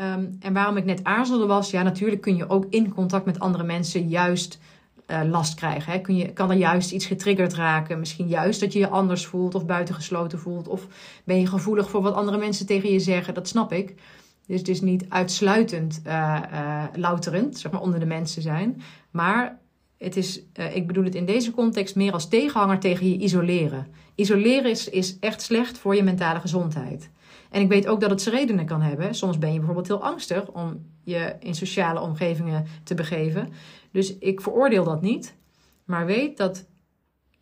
Um, 0.00 0.36
en 0.40 0.52
waarom 0.52 0.76
ik 0.76 0.84
net 0.84 1.04
aarzelde 1.04 1.46
was, 1.46 1.70
ja, 1.70 1.82
natuurlijk 1.82 2.22
kun 2.22 2.36
je 2.36 2.48
ook 2.48 2.66
in 2.70 2.94
contact 2.94 3.24
met 3.24 3.38
andere 3.38 3.64
mensen 3.64 4.08
juist 4.08 4.58
uh, 5.06 5.20
last 5.30 5.54
krijgen. 5.54 5.92
Hè? 5.92 5.98
Kun 5.98 6.16
je, 6.16 6.32
kan 6.32 6.50
er 6.50 6.56
juist 6.56 6.92
iets 6.92 7.06
getriggerd 7.06 7.54
raken? 7.54 7.98
Misschien 7.98 8.28
juist 8.28 8.60
dat 8.60 8.72
je 8.72 8.78
je 8.78 8.88
anders 8.88 9.26
voelt 9.26 9.54
of 9.54 9.66
buitengesloten 9.66 10.38
voelt. 10.38 10.68
Of 10.68 10.86
ben 11.24 11.40
je 11.40 11.46
gevoelig 11.46 11.90
voor 11.90 12.02
wat 12.02 12.14
andere 12.14 12.38
mensen 12.38 12.66
tegen 12.66 12.92
je 12.92 13.00
zeggen? 13.00 13.34
Dat 13.34 13.48
snap 13.48 13.72
ik. 13.72 13.94
Dus 14.46 14.58
het 14.58 14.68
is 14.68 14.80
niet 14.80 15.04
uitsluitend 15.08 16.02
uh, 16.06 16.38
uh, 16.52 16.84
louterend, 16.94 17.58
zeg 17.58 17.72
maar, 17.72 17.80
onder 17.80 18.00
de 18.00 18.06
mensen 18.06 18.42
zijn. 18.42 18.82
Maar 19.10 19.58
het 19.98 20.16
is, 20.16 20.42
ik 20.74 20.86
bedoel 20.86 21.04
het 21.04 21.14
in 21.14 21.24
deze 21.24 21.50
context 21.50 21.96
meer 21.96 22.12
als 22.12 22.28
tegenhanger 22.28 22.78
tegen 22.78 23.08
je 23.08 23.16
isoleren. 23.16 23.86
Isoleren 24.14 24.70
is, 24.70 24.88
is 24.88 25.18
echt 25.18 25.42
slecht 25.42 25.78
voor 25.78 25.96
je 25.96 26.02
mentale 26.02 26.40
gezondheid. 26.40 27.10
En 27.50 27.60
ik 27.60 27.68
weet 27.68 27.86
ook 27.86 28.00
dat 28.00 28.10
het 28.10 28.22
zijn 28.22 28.34
redenen 28.34 28.66
kan 28.66 28.80
hebben. 28.80 29.14
Soms 29.14 29.38
ben 29.38 29.52
je 29.52 29.56
bijvoorbeeld 29.56 29.88
heel 29.88 30.02
angstig 30.02 30.48
om 30.48 30.86
je 31.04 31.34
in 31.40 31.54
sociale 31.54 32.00
omgevingen 32.00 32.66
te 32.82 32.94
begeven. 32.94 33.52
Dus 33.92 34.18
ik 34.18 34.40
veroordeel 34.40 34.84
dat 34.84 35.02
niet. 35.02 35.34
Maar 35.84 36.06
weet 36.06 36.36
dat 36.36 36.66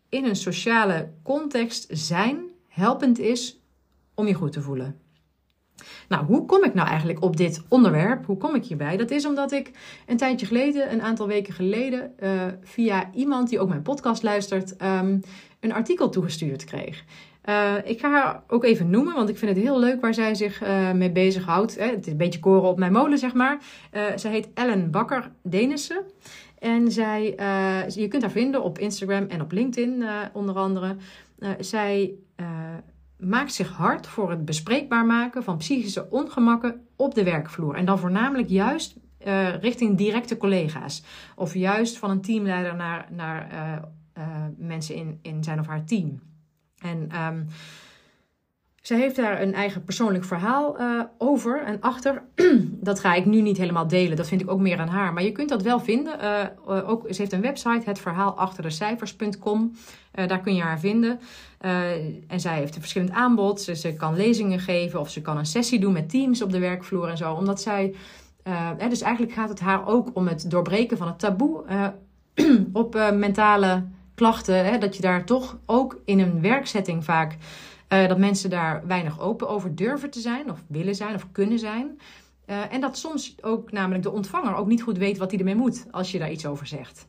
in 0.09 0.25
een 0.25 0.35
sociale 0.35 1.11
context 1.23 1.87
zijn 1.89 2.49
helpend 2.67 3.19
is 3.19 3.61
om 4.13 4.27
je 4.27 4.33
goed 4.33 4.51
te 4.51 4.61
voelen. 4.61 4.99
Nou, 6.07 6.25
hoe 6.25 6.45
kom 6.45 6.63
ik 6.63 6.73
nou 6.73 6.87
eigenlijk 6.87 7.21
op 7.21 7.37
dit 7.37 7.61
onderwerp? 7.67 8.25
Hoe 8.25 8.37
kom 8.37 8.55
ik 8.55 8.65
hierbij? 8.65 8.97
Dat 8.97 9.11
is 9.11 9.25
omdat 9.25 9.51
ik 9.51 9.71
een 10.05 10.17
tijdje 10.17 10.45
geleden, 10.45 10.91
een 10.91 11.01
aantal 11.01 11.27
weken 11.27 11.53
geleden, 11.53 12.13
uh, 12.19 12.43
via 12.61 13.09
iemand 13.13 13.49
die 13.49 13.59
ook 13.59 13.69
mijn 13.69 13.81
podcast 13.81 14.23
luistert, 14.23 14.81
um, 14.81 15.21
een 15.59 15.73
artikel 15.73 16.09
toegestuurd 16.09 16.63
kreeg. 16.63 17.03
Uh, 17.45 17.73
ik 17.83 17.99
ga 17.99 18.09
haar 18.09 18.43
ook 18.47 18.63
even 18.63 18.89
noemen, 18.89 19.15
want 19.15 19.29
ik 19.29 19.37
vind 19.37 19.55
het 19.55 19.63
heel 19.63 19.79
leuk 19.79 20.01
waar 20.01 20.13
zij 20.13 20.35
zich 20.35 20.63
uh, 20.63 20.91
mee 20.91 21.11
bezighoudt. 21.11 21.79
Het 21.79 22.05
is 22.05 22.11
een 22.11 22.17
beetje 22.17 22.39
koren 22.39 22.69
op 22.69 22.77
mijn 22.77 22.91
molen, 22.91 23.17
zeg 23.17 23.33
maar. 23.33 23.57
Uh, 23.91 24.03
zij 24.15 24.31
heet 24.31 24.49
Ellen 24.53 24.91
Bakker 24.91 25.31
Denissen. 25.43 26.03
En 26.59 26.91
zij, 26.91 27.23
je 27.87 28.07
kunt 28.07 28.21
haar 28.21 28.31
vinden 28.31 28.63
op 28.63 28.79
Instagram 28.79 29.25
en 29.25 29.41
op 29.41 29.51
LinkedIn 29.51 30.03
onder 30.33 30.55
andere. 30.55 30.95
zij 31.59 32.13
maakt 33.17 33.53
zich 33.53 33.69
hard 33.69 34.07
voor 34.07 34.29
het 34.29 34.45
bespreekbaar 34.45 35.05
maken 35.05 35.43
van 35.43 35.57
psychische 35.57 36.09
ongemakken 36.09 36.87
op 36.95 37.15
de 37.15 37.23
werkvloer. 37.23 37.75
En 37.75 37.85
dan 37.85 37.99
voornamelijk 37.99 38.49
juist 38.49 38.95
richting 39.59 39.97
directe 39.97 40.37
collega's. 40.37 41.03
Of 41.35 41.53
juist 41.53 41.97
van 41.97 42.09
een 42.09 42.21
teamleider 42.21 42.75
naar, 42.75 43.07
naar 43.11 43.47
mensen 44.57 44.95
in, 44.95 45.19
in 45.21 45.43
zijn 45.43 45.59
of 45.59 45.67
haar 45.67 45.85
team. 45.85 46.19
En 46.81 47.09
um, 47.25 47.47
zij 48.81 48.97
heeft 48.97 49.15
daar 49.15 49.41
een 49.41 49.53
eigen 49.53 49.83
persoonlijk 49.83 50.23
verhaal 50.23 50.79
uh, 50.79 51.01
over 51.17 51.63
en 51.63 51.81
achter. 51.81 52.23
dat 52.89 52.99
ga 52.99 53.13
ik 53.13 53.25
nu 53.25 53.41
niet 53.41 53.57
helemaal 53.57 53.87
delen, 53.87 54.17
dat 54.17 54.27
vind 54.27 54.41
ik 54.41 54.49
ook 54.49 54.59
meer 54.59 54.79
aan 54.79 54.87
haar. 54.87 55.13
Maar 55.13 55.23
je 55.23 55.31
kunt 55.31 55.49
dat 55.49 55.61
wel 55.61 55.79
vinden. 55.79 56.17
Uh, 56.67 56.89
ook, 56.89 57.05
ze 57.09 57.21
heeft 57.21 57.33
een 57.33 57.41
website, 57.41 57.81
het 57.83 57.99
verhaal 57.99 58.37
achter 58.37 58.63
de 58.63 58.69
cijfers.com. 58.69 59.71
Uh, 60.15 60.27
daar 60.27 60.41
kun 60.41 60.55
je 60.55 60.61
haar 60.61 60.79
vinden. 60.79 61.19
en 62.27 62.39
zij 62.39 62.57
heeft 62.57 62.75
een 62.75 62.81
verschillend 62.81 63.11
aanbod. 63.11 63.61
Ze, 63.61 63.75
ze, 63.75 63.93
kan 63.93 64.15
lezingen 64.15 64.59
geven 64.59 64.99
of 64.99 65.09
ze 65.09 65.21
kan 65.21 65.37
een 65.37 65.45
sessie 65.45 65.79
doen 65.79 65.93
met 65.93 66.09
teams 66.09 66.41
op 66.41 66.51
de 66.51 66.59
werkvloer 66.59 67.09
en 67.09 67.17
zo. 67.17 67.33
Omdat 67.33 67.61
zij. 67.61 67.95
dus 68.89 69.01
eigenlijk 69.01 69.33
gaat 69.33 69.49
het 69.49 69.59
haar 69.59 69.87
ook 69.87 70.09
om 70.13 70.27
het 70.27 70.51
doorbreken 70.51 70.97
van 70.97 71.07
het 71.07 71.19
taboe 71.19 71.63
op 72.73 72.93
mentale 73.13 73.83
hè, 74.45 74.77
dat 74.77 74.95
je 74.95 75.01
daar 75.01 75.25
toch 75.25 75.57
ook 75.65 76.01
in 76.05 76.19
een 76.19 76.41
werksetting 76.41 77.03
vaak, 77.03 77.37
uh, 77.89 78.07
dat 78.07 78.17
mensen 78.17 78.49
daar 78.49 78.87
weinig 78.87 79.19
open 79.19 79.49
over 79.49 79.75
durven 79.75 80.09
te 80.09 80.19
zijn, 80.19 80.51
of 80.51 80.63
willen 80.67 80.95
zijn, 80.95 81.15
of 81.15 81.31
kunnen 81.31 81.59
zijn. 81.59 81.99
Uh, 82.45 82.73
en 82.73 82.81
dat 82.81 82.97
soms 82.97 83.35
ook 83.41 83.71
namelijk 83.71 84.03
de 84.03 84.11
ontvanger 84.11 84.55
ook 84.55 84.67
niet 84.67 84.81
goed 84.81 84.97
weet 84.97 85.17
wat 85.17 85.29
hij 85.29 85.39
ermee 85.39 85.55
moet 85.55 85.85
als 85.91 86.11
je 86.11 86.19
daar 86.19 86.31
iets 86.31 86.45
over 86.45 86.67
zegt. 86.67 87.07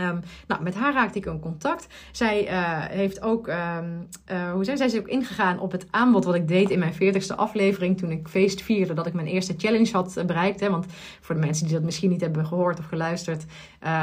Um, 0.00 0.20
nou, 0.46 0.62
met 0.62 0.74
haar 0.74 0.92
raakte 0.92 1.18
ik 1.18 1.26
in 1.26 1.40
contact. 1.40 1.86
Zij 2.12 2.50
uh, 2.50 2.84
heeft 2.84 3.22
ook, 3.22 3.48
um, 3.48 4.08
uh, 4.32 4.52
hoe 4.52 4.64
zei 4.64 4.76
zij, 4.76 4.86
is 4.86 4.98
ook 4.98 5.08
ingegaan 5.08 5.58
op 5.58 5.72
het 5.72 5.86
aanbod 5.90 6.24
wat 6.24 6.34
ik 6.34 6.48
deed 6.48 6.70
in 6.70 6.78
mijn 6.78 6.92
40ste 6.94 7.36
aflevering. 7.36 7.98
Toen 7.98 8.10
ik 8.10 8.28
feest 8.28 8.62
vierde 8.62 8.94
dat 8.94 9.06
ik 9.06 9.12
mijn 9.12 9.26
eerste 9.26 9.54
challenge 9.56 9.92
had 9.92 10.16
eh, 10.16 10.24
bereikt. 10.24 10.60
Hè, 10.60 10.70
want 10.70 10.86
voor 11.20 11.34
de 11.34 11.40
mensen 11.40 11.66
die 11.66 11.74
dat 11.74 11.84
misschien 11.84 12.10
niet 12.10 12.20
hebben 12.20 12.46
gehoord 12.46 12.78
of 12.78 12.84
geluisterd. 12.84 13.44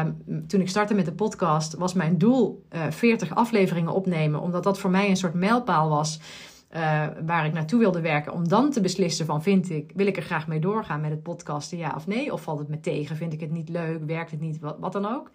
Um, 0.06 0.46
toen 0.48 0.62
ik 0.62 0.70
startte 0.70 0.94
met 0.94 1.06
de 1.06 1.14
podcast 1.14 1.74
was 1.74 1.94
mijn 1.94 2.18
doel 2.18 2.66
uh, 2.76 2.82
40 2.90 3.36
afleveringen 3.36 3.94
opnemen. 3.94 4.42
Omdat 4.42 4.64
dat 4.64 4.80
voor 4.80 4.90
mij 4.90 5.10
een 5.10 5.18
soort 5.18 5.34
mijlpaal 5.34 5.90
was. 5.90 6.20
Waar 7.26 7.46
ik 7.46 7.54
naartoe 7.54 7.80
wilde 7.80 8.02
werken. 8.02 8.34
Om 8.34 8.48
dan 8.48 8.72
te 8.72 8.82
beslissen 8.82 9.26
van 9.26 9.44
vind 9.44 9.70
ik, 9.70 9.92
wil 9.96 10.08
ik 10.08 10.18
er 10.18 10.24
graag 10.24 10.48
mee 10.48 10.60
doorgaan 10.60 11.02
met 11.02 11.12
het 11.12 11.24
podcasten, 11.24 11.78
ja 11.78 11.94
of 11.96 12.08
nee? 12.08 12.34
Of 12.34 12.42
valt 12.42 12.60
het 12.60 12.68
me 12.68 12.80
tegen? 12.80 13.16
Vind 13.16 13.34
ik 13.34 13.40
het 13.40 13.52
niet 13.52 13.70
leuk? 13.70 14.04
Werkt 14.06 14.32
het 14.32 14.40
niet? 14.40 14.60
Wat, 14.60 14.76
wat 14.80 14.92
dan 14.92 15.06
ook? 15.06 15.32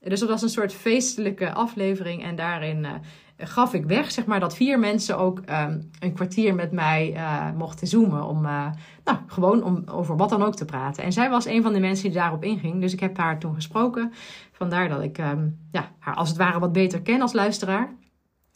Dus 0.00 0.20
dat 0.20 0.28
was 0.28 0.42
een 0.42 0.48
soort 0.48 0.72
feestelijke 0.72 1.52
aflevering. 1.52 2.22
En 2.22 2.36
daarin 2.36 2.84
uh, 2.84 2.90
gaf 3.36 3.74
ik 3.74 3.84
weg, 3.84 4.10
zeg 4.10 4.26
maar, 4.26 4.40
dat 4.40 4.56
vier 4.56 4.78
mensen 4.78 5.18
ook 5.18 5.38
um, 5.38 5.90
een 6.00 6.12
kwartier 6.12 6.54
met 6.54 6.72
mij 6.72 7.12
uh, 7.14 7.52
mochten 7.52 7.86
zoomen. 7.86 8.24
Om, 8.24 8.44
uh, 8.44 8.66
nou, 9.04 9.18
gewoon 9.26 9.62
om 9.62 9.82
over 9.86 10.16
wat 10.16 10.28
dan 10.28 10.42
ook 10.42 10.54
te 10.54 10.64
praten. 10.64 11.04
En 11.04 11.12
zij 11.12 11.30
was 11.30 11.46
een 11.46 11.62
van 11.62 11.72
de 11.72 11.80
mensen 11.80 12.04
die 12.04 12.18
daarop 12.18 12.44
inging. 12.44 12.80
Dus 12.80 12.92
ik 12.92 13.00
heb 13.00 13.16
haar 13.16 13.38
toen 13.38 13.54
gesproken. 13.54 14.12
Vandaar 14.52 14.88
dat 14.88 15.02
ik 15.02 15.18
um, 15.18 15.58
ja, 15.72 15.90
haar 15.98 16.14
als 16.14 16.28
het 16.28 16.38
ware 16.38 16.58
wat 16.58 16.72
beter 16.72 17.02
ken 17.02 17.20
als 17.20 17.32
luisteraar. 17.32 17.96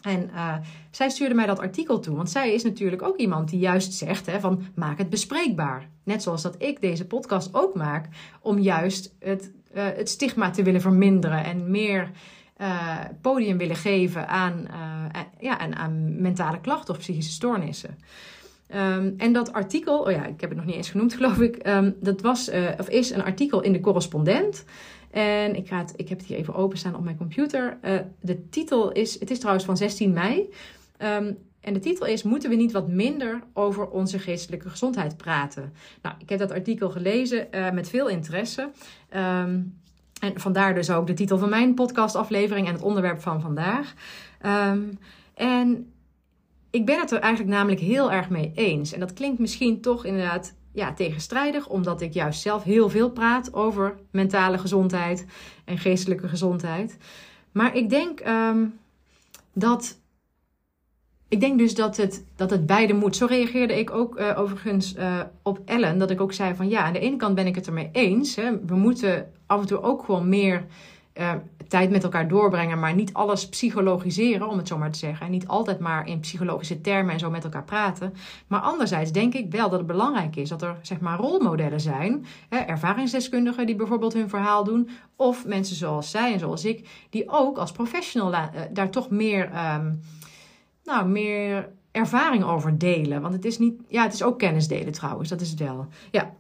En 0.03 0.31
uh, 0.33 0.55
zij 0.91 1.11
stuurde 1.11 1.35
mij 1.35 1.47
dat 1.47 1.59
artikel 1.59 2.01
toe, 2.01 2.17
want 2.17 2.31
zij 2.31 2.55
is 2.55 2.63
natuurlijk 2.63 3.03
ook 3.03 3.17
iemand 3.17 3.49
die 3.51 3.59
juist 3.59 3.93
zegt 3.93 4.27
hè, 4.27 4.41
van 4.41 4.63
maak 4.75 4.99
het 4.99 5.11
bespreekbaar. 5.11 5.89
Net 6.05 6.23
zoals 6.23 6.43
dat 6.43 6.55
ik 6.59 6.81
deze 6.81 7.07
podcast 7.07 7.55
ook 7.55 7.75
maak, 7.75 8.09
om 8.41 8.59
juist 8.59 9.15
het 9.19 9.51
uh, 9.75 9.83
het 9.85 10.09
stigma 10.09 10.51
te 10.51 10.63
willen 10.63 10.81
verminderen 10.81 11.45
en 11.45 11.71
meer 11.71 12.11
uh, 12.61 12.99
podium 13.21 13.59
willen 13.59 13.77
geven 13.77 14.29
aan, 14.29 14.67
ja, 15.41 15.61
en 15.61 15.77
aan 15.77 16.21
mentale 16.21 16.61
klachten 16.61 16.95
of 16.95 17.01
psychische 17.01 17.33
stoornissen. 17.33 17.99
Um, 18.75 19.15
en 19.17 19.33
dat 19.33 19.53
artikel, 19.53 19.99
oh 19.99 20.11
ja, 20.11 20.27
ik 20.27 20.41
heb 20.41 20.51
het 20.51 20.59
nog 20.59 20.67
niet 20.67 20.75
eens 20.75 20.91
genoemd, 20.91 21.15
geloof 21.21 21.39
ik. 21.41 21.67
Um, 21.67 21.97
dat 22.01 22.21
was 22.21 22.51
of 22.79 22.89
is 22.89 23.11
een 23.11 23.25
artikel 23.25 23.61
in 23.61 23.73
de 23.73 23.81
correspondent. 23.81 24.65
En 25.13 25.57
ik, 25.57 25.69
ga 25.69 25.79
het, 25.79 25.93
ik 25.97 26.09
heb 26.09 26.19
het 26.19 26.27
hier 26.27 26.37
even 26.37 26.55
openstaan 26.55 26.97
op 26.97 27.05
mijn 27.05 27.17
computer. 27.17 27.79
de 28.21 28.49
titel 28.49 28.93
is, 28.93 29.21
het 29.21 29.31
is 29.31 29.39
trouwens 29.39 29.65
van 29.65 29.77
16 29.77 30.13
mei. 30.13 30.49
Um, 30.99 31.39
en 31.63 31.73
de 31.73 31.81
titel 31.81 32.07
is: 32.07 32.23
Moeten 32.23 32.51
we 32.51 32.57
niet 32.57 32.73
wat 32.73 32.89
minder 32.89 33.43
over 33.53 33.89
onze 33.89 34.19
geestelijke 34.19 34.71
gezondheid 34.71 35.17
praten? 35.17 35.73
Nou, 36.03 36.15
ik 36.19 36.29
heb 36.29 36.39
dat 36.39 36.51
artikel 36.51 36.91
gelezen 36.91 37.47
uh, 37.51 37.71
met 37.71 37.89
veel 37.89 38.09
interesse. 38.09 38.71
Um, 39.17 39.81
en 40.21 40.41
vandaar 40.41 40.75
dus 40.75 40.91
ook 40.91 41.07
de 41.07 41.15
titel 41.15 41.39
van 41.39 41.49
mijn 41.49 41.75
podcastaflevering 41.75 42.67
en 42.67 42.73
het 42.73 42.83
onderwerp 42.83 43.21
van 43.21 43.41
vandaag. 43.41 43.95
Um, 44.47 44.99
en 45.35 45.93
ik 46.71 46.87
ben 46.87 47.01
het 47.01 47.11
er 47.11 47.21
eigenlijk 47.21 47.55
namelijk 47.55 47.81
heel 47.81 48.13
erg 48.13 48.29
mee 48.29 48.53
eens. 48.55 48.93
En 48.93 49.01
dat 49.01 49.13
klinkt 49.13 49.39
misschien 49.39 49.81
toch 49.81 50.05
inderdaad 50.05 50.55
ja, 50.73 50.93
tegenstrijdig, 50.95 51.69
omdat 51.69 52.01
ik 52.01 52.13
juist 52.13 52.41
zelf 52.41 52.63
heel 52.63 52.89
veel 52.89 53.11
praat 53.11 53.55
over 53.55 53.99
mentale 54.11 54.59
gezondheid 54.59 55.27
en 55.65 55.79
geestelijke 55.79 56.29
gezondheid. 56.29 56.99
Maar 57.53 57.77
ik 57.77 57.91
denk 57.91 58.21
ehm, 58.21 58.65
dat. 59.53 60.01
Ik 61.29 61.41
denk 61.41 61.59
dus 61.59 61.75
dat 61.75 61.97
het, 61.97 62.25
dat 62.37 62.51
het 62.51 62.67
beide 62.67 62.93
moet. 62.93 63.17
Zo 63.17 63.27
reageerde 63.27 63.79
ik 63.79 63.91
ook 63.91 64.19
uh, 64.19 64.39
overigens 64.39 64.97
uh, 64.97 65.21
op 65.43 65.61
Ellen. 65.65 65.99
Dat 65.99 66.11
ik 66.11 66.21
ook 66.21 66.33
zei 66.33 66.55
van 66.55 66.69
ja, 66.69 66.83
aan 66.83 66.93
de 66.93 66.99
ene 66.99 67.17
kant 67.17 67.35
ben 67.35 67.47
ik 67.47 67.55
het 67.55 67.67
ermee 67.67 67.89
eens. 67.93 68.37
Hè. 68.37 68.65
We 68.67 68.75
moeten 68.75 69.33
af 69.47 69.61
en 69.61 69.67
toe 69.67 69.83
ook 69.83 70.05
gewoon 70.05 70.29
meer 70.29 70.67
uh, 71.15 71.33
tijd 71.69 71.91
met 71.91 72.03
elkaar 72.03 72.29
doorbrengen, 72.29 72.79
maar 72.79 72.95
niet 72.95 73.13
alles 73.13 73.49
psychologiseren, 73.49 74.49
om 74.49 74.57
het 74.57 74.69
zo 74.69 74.79
maar 74.79 74.91
te 74.91 74.99
zeggen. 74.99 75.27
En 75.27 75.33
niet 75.33 75.47
altijd 75.47 75.79
maar 75.79 76.07
in 76.07 76.21
psychologische 76.21 76.81
termen 76.81 77.13
en 77.13 77.19
zo 77.19 77.31
met 77.31 77.45
elkaar 77.45 77.65
praten. 77.65 78.15
Maar 78.47 78.61
anderzijds 78.61 79.13
denk 79.13 79.35
ik 79.35 79.51
wel 79.51 79.69
dat 79.69 79.79
het 79.79 79.87
belangrijk 79.87 80.37
is 80.37 80.49
dat 80.49 80.63
er 80.63 80.77
zeg 80.83 81.01
maar 81.01 81.19
rolmodellen 81.19 81.81
zijn. 81.81 82.27
Hè, 82.49 82.59
ervaringsdeskundigen 82.59 83.67
die 83.67 83.77
bijvoorbeeld 83.77 84.13
hun 84.13 84.29
verhaal 84.29 84.65
doen. 84.65 84.89
Of 85.17 85.47
mensen 85.47 85.77
zoals 85.77 86.11
zij 86.11 86.33
en 86.33 86.39
zoals 86.39 86.65
ik, 86.65 87.07
die 87.11 87.29
ook 87.29 87.59
als 87.59 87.73
professional 87.73 88.33
uh, 88.33 88.45
daar 88.73 88.91
toch 88.91 89.11
meer, 89.11 89.51
um, 89.75 90.01
nou, 90.85 91.09
meer 91.09 91.69
ervaring 91.91 92.45
over 92.45 92.79
delen. 92.79 93.21
Want 93.21 93.35
het 93.35 93.45
is 93.45 93.59
niet, 93.59 93.81
ja, 93.89 94.03
het 94.03 94.13
is 94.13 94.23
ook 94.23 94.39
kennis 94.39 94.69
delen 94.69 94.93
trouwens, 94.93 95.29
dat 95.29 95.41
is 95.41 95.51
het 95.51 95.59
wel. 95.59 95.87
Ja. 96.11 96.35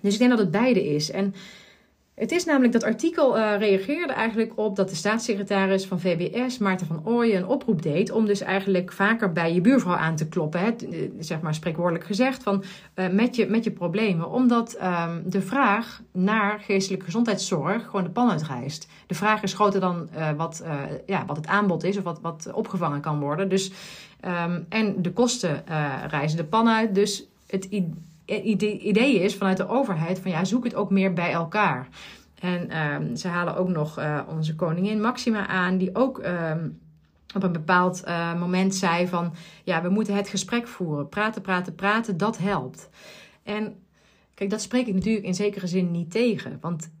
Dus 0.00 0.12
ik 0.12 0.18
denk 0.18 0.30
dat 0.30 0.38
het 0.38 0.50
beide 0.50 0.94
is. 0.94 1.10
En 1.10 1.34
het 2.22 2.32
is 2.32 2.44
namelijk 2.44 2.72
dat 2.72 2.82
artikel 2.82 3.38
uh, 3.38 3.58
reageerde 3.58 4.12
eigenlijk 4.12 4.52
op 4.54 4.76
dat 4.76 4.88
de 4.88 4.94
staatssecretaris 4.94 5.86
van 5.86 6.00
VWS, 6.00 6.58
Maarten 6.58 6.86
van 6.86 7.00
Ooyen, 7.04 7.36
een 7.36 7.46
oproep 7.46 7.82
deed 7.82 8.10
om 8.10 8.26
dus 8.26 8.40
eigenlijk 8.40 8.92
vaker 8.92 9.32
bij 9.32 9.54
je 9.54 9.60
buurvrouw 9.60 9.96
aan 9.96 10.16
te 10.16 10.28
kloppen. 10.28 10.60
Hè, 10.60 10.70
eh, 10.70 11.10
zeg 11.18 11.40
maar 11.40 11.54
spreekwoordelijk 11.54 12.04
gezegd, 12.04 12.42
van, 12.42 12.64
uh, 12.94 13.08
met, 13.08 13.36
je, 13.36 13.46
met 13.46 13.64
je 13.64 13.70
problemen. 13.70 14.30
Omdat 14.30 14.78
um, 14.82 15.22
de 15.26 15.40
vraag 15.40 16.02
naar 16.12 16.60
geestelijke 16.60 17.04
gezondheidszorg 17.04 17.84
gewoon 17.84 18.04
de 18.04 18.10
pan 18.10 18.30
uitreist. 18.30 18.88
De 19.06 19.14
vraag 19.14 19.42
is 19.42 19.54
groter 19.54 19.80
dan 19.80 20.08
uh, 20.16 20.30
wat, 20.32 20.64
ja, 21.06 21.24
wat 21.26 21.36
het 21.36 21.46
aanbod 21.46 21.84
is 21.84 21.96
of 21.96 22.04
wat, 22.04 22.20
wat 22.20 22.50
opgevangen 22.52 23.00
kan 23.00 23.20
worden. 23.20 23.48
Dus, 23.48 23.72
um, 24.24 24.66
en 24.68 25.02
de 25.02 25.12
kosten 25.12 25.64
reizen 26.08 26.36
de 26.36 26.44
pan 26.44 26.68
uit. 26.68 26.94
Dus 26.94 27.26
het 27.46 27.64
idee 27.64 28.10
idee 28.24 29.20
is 29.20 29.36
vanuit 29.36 29.56
de 29.56 29.68
overheid 29.68 30.18
van 30.18 30.30
ja, 30.30 30.44
zoek 30.44 30.64
het 30.64 30.74
ook 30.74 30.90
meer 30.90 31.12
bij 31.12 31.32
elkaar. 31.32 31.88
En 32.40 32.78
um, 32.92 33.16
ze 33.16 33.28
halen 33.28 33.56
ook 33.56 33.68
nog 33.68 33.98
uh, 33.98 34.20
onze 34.28 34.54
koningin 34.54 35.00
Maxima 35.00 35.46
aan, 35.46 35.78
die 35.78 35.94
ook 35.94 36.18
um, 36.18 36.80
op 37.34 37.42
een 37.42 37.52
bepaald 37.52 38.02
uh, 38.06 38.40
moment 38.40 38.74
zei 38.74 39.08
van 39.08 39.34
ja, 39.64 39.82
we 39.82 39.88
moeten 39.88 40.14
het 40.14 40.28
gesprek 40.28 40.68
voeren. 40.68 41.08
Praten, 41.08 41.42
praten, 41.42 41.74
praten, 41.74 42.16
dat 42.16 42.38
helpt. 42.38 42.90
En 43.42 43.76
kijk, 44.34 44.50
dat 44.50 44.62
spreek 44.62 44.86
ik 44.86 44.94
natuurlijk 44.94 45.24
in 45.24 45.34
zekere 45.34 45.66
zin 45.66 45.90
niet 45.90 46.10
tegen. 46.10 46.58
Want 46.60 46.92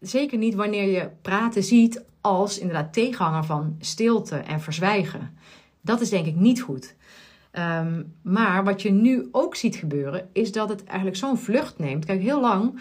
zeker 0.00 0.38
niet 0.38 0.54
wanneer 0.54 0.88
je 0.88 1.10
praten 1.22 1.62
ziet 1.62 2.04
als 2.20 2.58
inderdaad 2.58 2.92
tegenhanger 2.92 3.44
van 3.44 3.76
stilte 3.78 4.36
en 4.36 4.60
verzwijgen. 4.60 5.36
Dat 5.80 6.00
is 6.00 6.10
denk 6.10 6.26
ik 6.26 6.36
niet 6.36 6.60
goed. 6.60 6.94
Um, 7.58 8.14
maar 8.22 8.64
wat 8.64 8.82
je 8.82 8.90
nu 8.90 9.28
ook 9.32 9.54
ziet 9.56 9.76
gebeuren, 9.76 10.28
is 10.32 10.52
dat 10.52 10.68
het 10.68 10.84
eigenlijk 10.84 11.16
zo'n 11.16 11.38
vlucht 11.38 11.78
neemt. 11.78 12.04
Kijk, 12.04 12.20
heel 12.20 12.40
lang 12.40 12.80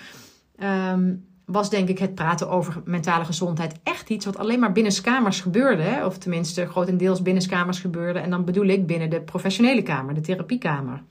um, 0.63 1.25
was 1.45 1.69
denk 1.69 1.89
ik 1.89 1.99
het 1.99 2.15
praten 2.15 2.49
over 2.49 2.81
mentale 2.85 3.25
gezondheid 3.25 3.79
echt 3.83 4.09
iets 4.09 4.25
wat 4.25 4.37
alleen 4.37 4.59
maar 4.59 4.71
binnenskamers 4.71 5.39
gebeurde. 5.41 5.81
Hè? 5.81 6.05
Of 6.05 6.17
tenminste 6.17 6.67
grotendeels 6.67 7.21
binnenskamers 7.21 7.79
gebeurde. 7.79 8.19
En 8.19 8.29
dan 8.29 8.45
bedoel 8.45 8.65
ik 8.65 8.87
binnen 8.87 9.09
de 9.09 9.21
professionele 9.21 9.81
kamer, 9.81 10.13
de 10.13 10.21
therapiekamer. 10.21 11.03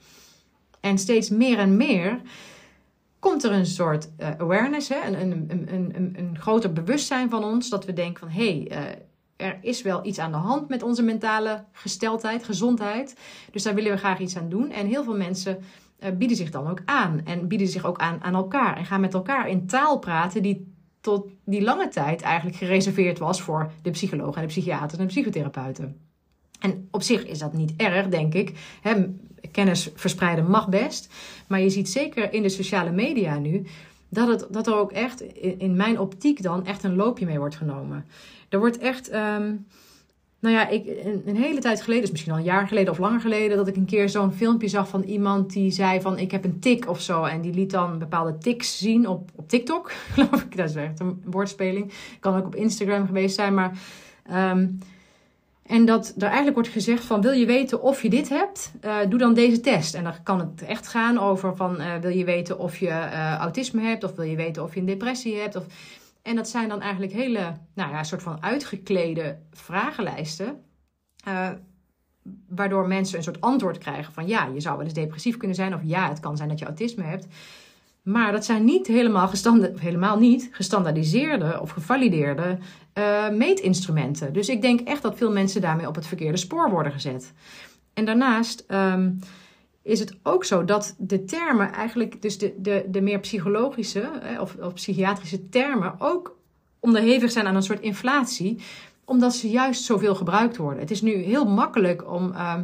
En 0.79 0.97
steeds 0.97 1.29
meer 1.29 1.57
en 1.57 1.77
meer 1.77 2.21
komt 3.19 3.43
er 3.43 3.51
een 3.51 3.65
soort 3.65 4.09
uh, 4.19 4.29
awareness, 4.37 4.89
hè? 4.89 5.05
Een, 5.05 5.21
een, 5.49 5.73
een, 5.73 6.13
een, 6.17 6.37
groter 6.39 6.73
bewustzijn 6.73 7.29
van 7.29 7.43
ons. 7.43 7.69
Dat 7.69 7.85
we 7.85 7.93
denken 7.93 8.19
van, 8.19 8.29
hé, 8.29 8.65
hey, 8.67 8.81
uh, 8.81 8.99
er 9.41 9.57
is 9.61 9.81
wel 9.81 10.05
iets 10.05 10.19
aan 10.19 10.31
de 10.31 10.37
hand 10.37 10.69
met 10.69 10.83
onze 10.83 11.03
mentale 11.03 11.63
gesteldheid, 11.71 12.43
gezondheid. 12.43 13.15
Dus 13.51 13.63
daar 13.63 13.75
willen 13.75 13.91
we 13.91 13.97
graag 13.97 14.19
iets 14.19 14.37
aan 14.37 14.49
doen. 14.49 14.71
En 14.71 14.87
heel 14.87 15.03
veel 15.03 15.17
mensen 15.17 15.57
uh, 15.99 16.09
bieden 16.17 16.37
zich 16.37 16.51
dan 16.51 16.67
ook 16.67 16.81
aan. 16.85 17.21
En 17.25 17.47
bieden 17.47 17.67
zich 17.67 17.85
ook 17.85 17.97
aan 17.97 18.23
aan 18.23 18.35
elkaar. 18.35 18.77
En 18.77 18.85
gaan 18.85 19.01
met 19.01 19.13
elkaar 19.13 19.49
in 19.49 19.67
taal 19.67 19.99
praten 19.99 20.41
die 20.41 20.73
tot 21.01 21.27
die 21.45 21.61
lange 21.61 21.87
tijd 21.87 22.21
eigenlijk 22.21 22.57
gereserveerd 22.57 23.19
was 23.19 23.41
voor 23.41 23.71
de 23.81 23.89
psychologen 23.89 24.35
en 24.35 24.41
de 24.41 24.47
psychiaters 24.47 24.99
en 24.99 25.07
de 25.07 25.13
psychotherapeuten. 25.13 25.97
En 26.59 26.87
op 26.91 27.01
zich 27.01 27.25
is 27.25 27.39
dat 27.39 27.53
niet 27.53 27.73
erg, 27.75 28.07
denk 28.07 28.33
ik. 28.33 28.53
Kennis 29.51 29.89
verspreiden 29.95 30.49
mag 30.49 30.69
best. 30.69 31.13
Maar 31.47 31.59
je 31.59 31.69
ziet 31.69 31.89
zeker 31.89 32.33
in 32.33 32.41
de 32.41 32.49
sociale 32.49 32.91
media 32.91 33.37
nu 33.37 33.65
dat, 34.11 34.27
het, 34.27 34.47
dat 34.49 34.67
er 34.67 34.75
ook 34.75 34.91
echt 34.91 35.21
in 35.57 35.75
mijn 35.75 35.99
optiek 35.99 36.43
dan 36.43 36.65
echt 36.65 36.83
een 36.83 36.95
loopje 36.95 37.25
mee 37.25 37.39
wordt 37.39 37.55
genomen. 37.55 38.05
Er 38.49 38.59
wordt 38.59 38.77
echt. 38.77 39.13
Um, 39.13 39.65
nou 40.39 40.55
ja, 40.55 40.67
ik, 40.67 40.85
een, 41.25 41.35
hele 41.35 41.59
tijd 41.59 41.81
geleden, 41.81 42.01
dus 42.01 42.11
misschien 42.11 42.31
al 42.31 42.37
een 42.37 42.43
jaar 42.43 42.67
geleden 42.67 42.91
of 42.91 42.97
langer 42.97 43.19
geleden, 43.19 43.57
dat 43.57 43.67
ik 43.67 43.75
een 43.75 43.85
keer 43.85 44.09
zo'n 44.09 44.33
filmpje 44.33 44.67
zag 44.67 44.87
van 44.87 45.03
iemand 45.03 45.53
die 45.53 45.71
zei 45.71 46.01
van 46.01 46.17
ik 46.17 46.31
heb 46.31 46.43
een 46.43 46.59
tik 46.59 46.89
of 46.89 47.01
zo. 47.01 47.23
En 47.23 47.41
die 47.41 47.53
liet 47.53 47.71
dan 47.71 47.99
bepaalde 47.99 48.37
tics 48.37 48.77
zien 48.77 49.07
op, 49.07 49.29
op 49.35 49.49
TikTok, 49.49 49.91
geloof 50.13 50.43
ik. 50.43 50.57
Dat 50.57 50.69
is 50.69 50.75
echt 50.75 50.99
een 50.99 51.21
woordspeling. 51.25 51.91
Kan 52.19 52.35
ook 52.37 52.45
op 52.45 52.55
Instagram 52.55 53.05
geweest 53.05 53.35
zijn, 53.35 53.53
maar... 53.53 53.77
Um, 54.31 54.79
en 55.71 55.85
dat 55.85 56.13
er 56.17 56.23
eigenlijk 56.23 56.55
wordt 56.55 56.69
gezegd 56.69 57.03
van 57.03 57.21
wil 57.21 57.31
je 57.31 57.45
weten 57.45 57.81
of 57.81 58.01
je 58.01 58.09
dit 58.09 58.29
hebt, 58.29 58.71
uh, 58.85 58.97
doe 59.09 59.19
dan 59.19 59.33
deze 59.33 59.59
test. 59.59 59.93
En 59.93 60.03
dan 60.03 60.23
kan 60.23 60.39
het 60.39 60.61
echt 60.61 60.87
gaan 60.87 61.19
over 61.19 61.55
van 61.55 61.81
uh, 61.81 61.95
wil 61.95 62.11
je 62.11 62.25
weten 62.25 62.59
of 62.59 62.77
je 62.77 62.87
uh, 62.87 63.35
autisme 63.35 63.81
hebt 63.81 64.03
of 64.03 64.15
wil 64.15 64.25
je 64.25 64.35
weten 64.35 64.63
of 64.63 64.73
je 64.73 64.79
een 64.79 64.85
depressie 64.85 65.35
hebt. 65.35 65.55
Of... 65.55 65.65
En 66.21 66.35
dat 66.35 66.49
zijn 66.49 66.69
dan 66.69 66.81
eigenlijk 66.81 67.13
hele, 67.13 67.53
nou 67.73 67.91
ja, 67.91 68.03
soort 68.03 68.23
van 68.23 68.43
uitgeklede 68.43 69.37
vragenlijsten. 69.51 70.63
waardoor 72.47 72.87
mensen 72.87 73.17
een 73.17 73.23
soort 73.23 73.41
antwoord 73.41 73.77
krijgen 73.77 74.13
van 74.13 74.27
ja, 74.27 74.45
je 74.45 74.59
zou 74.59 74.75
wel 74.75 74.85
eens 74.85 74.93
depressief 74.93 75.37
kunnen 75.37 75.55
zijn. 75.55 75.73
Of 75.73 75.81
ja, 75.83 76.09
het 76.09 76.19
kan 76.19 76.37
zijn 76.37 76.49
dat 76.49 76.59
je 76.59 76.65
autisme 76.65 77.03
hebt. 77.03 77.27
Maar 78.01 78.31
dat 78.31 78.45
zijn 78.45 78.63
niet 78.63 78.87
helemaal, 78.87 79.27
gestanda 79.27 79.69
helemaal 79.75 80.19
niet 80.19 80.49
gestandaardiseerde 80.51 81.61
of 81.61 81.69
gevalideerde 81.69 82.57
uh, 82.97 83.29
meetinstrumenten. 83.29 84.33
Dus 84.33 84.49
ik 84.49 84.61
denk 84.61 84.79
echt 84.79 85.01
dat 85.01 85.17
veel 85.17 85.31
mensen 85.31 85.61
daarmee 85.61 85.87
op 85.87 85.95
het 85.95 86.07
verkeerde 86.07 86.37
spoor 86.37 86.69
worden 86.69 86.91
gezet. 86.91 87.33
En 87.93 88.05
daarnaast 88.05 88.65
um, 88.67 89.19
is 89.81 89.99
het 89.99 90.15
ook 90.23 90.43
zo 90.45 90.65
dat 90.65 90.95
de 90.97 91.23
termen 91.23 91.73
eigenlijk, 91.73 92.21
dus 92.21 92.37
de, 92.37 92.53
de, 92.57 92.85
de 92.87 93.01
meer 93.01 93.19
psychologische 93.19 94.09
of, 94.39 94.55
of 94.55 94.73
psychiatrische 94.73 95.49
termen, 95.49 95.95
ook 95.99 96.37
onderhevig 96.79 97.31
zijn 97.31 97.47
aan 97.47 97.55
een 97.55 97.63
soort 97.63 97.81
inflatie, 97.81 98.59
omdat 99.05 99.35
ze 99.35 99.49
juist 99.49 99.83
zoveel 99.83 100.15
gebruikt 100.15 100.57
worden. 100.57 100.79
Het 100.79 100.91
is 100.91 101.01
nu 101.01 101.13
heel 101.13 101.45
makkelijk 101.45 102.11
om. 102.11 102.31
Uh, 102.31 102.55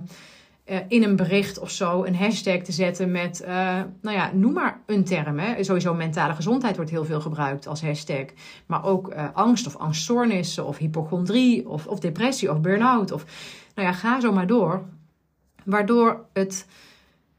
uh, 0.69 0.77
in 0.87 1.03
een 1.03 1.15
bericht 1.15 1.59
of 1.59 1.71
zo 1.71 2.03
een 2.03 2.15
hashtag 2.15 2.57
te 2.61 2.71
zetten 2.71 3.11
met, 3.11 3.41
uh, 3.41 3.47
nou 4.01 4.17
ja, 4.17 4.31
noem 4.33 4.53
maar 4.53 4.81
een 4.85 5.03
term. 5.03 5.39
Hè. 5.39 5.63
Sowieso 5.63 5.93
mentale 5.93 6.33
gezondheid 6.33 6.75
wordt 6.75 6.91
heel 6.91 7.05
veel 7.05 7.21
gebruikt 7.21 7.67
als 7.67 7.81
hashtag. 7.81 8.25
Maar 8.65 8.83
ook 8.83 9.13
uh, 9.13 9.27
angst 9.33 9.67
of 9.67 9.75
angststoornissen 9.75 10.65
of 10.65 10.77
hypochondrie 10.77 11.69
of, 11.69 11.87
of 11.87 11.99
depressie 11.99 12.51
of 12.51 12.61
burn-out. 12.61 13.11
Of, 13.11 13.25
nou 13.75 13.87
ja, 13.87 13.93
ga 13.93 14.19
zo 14.19 14.31
maar 14.31 14.47
door. 14.47 14.83
Waardoor 15.63 16.25
het, 16.33 16.67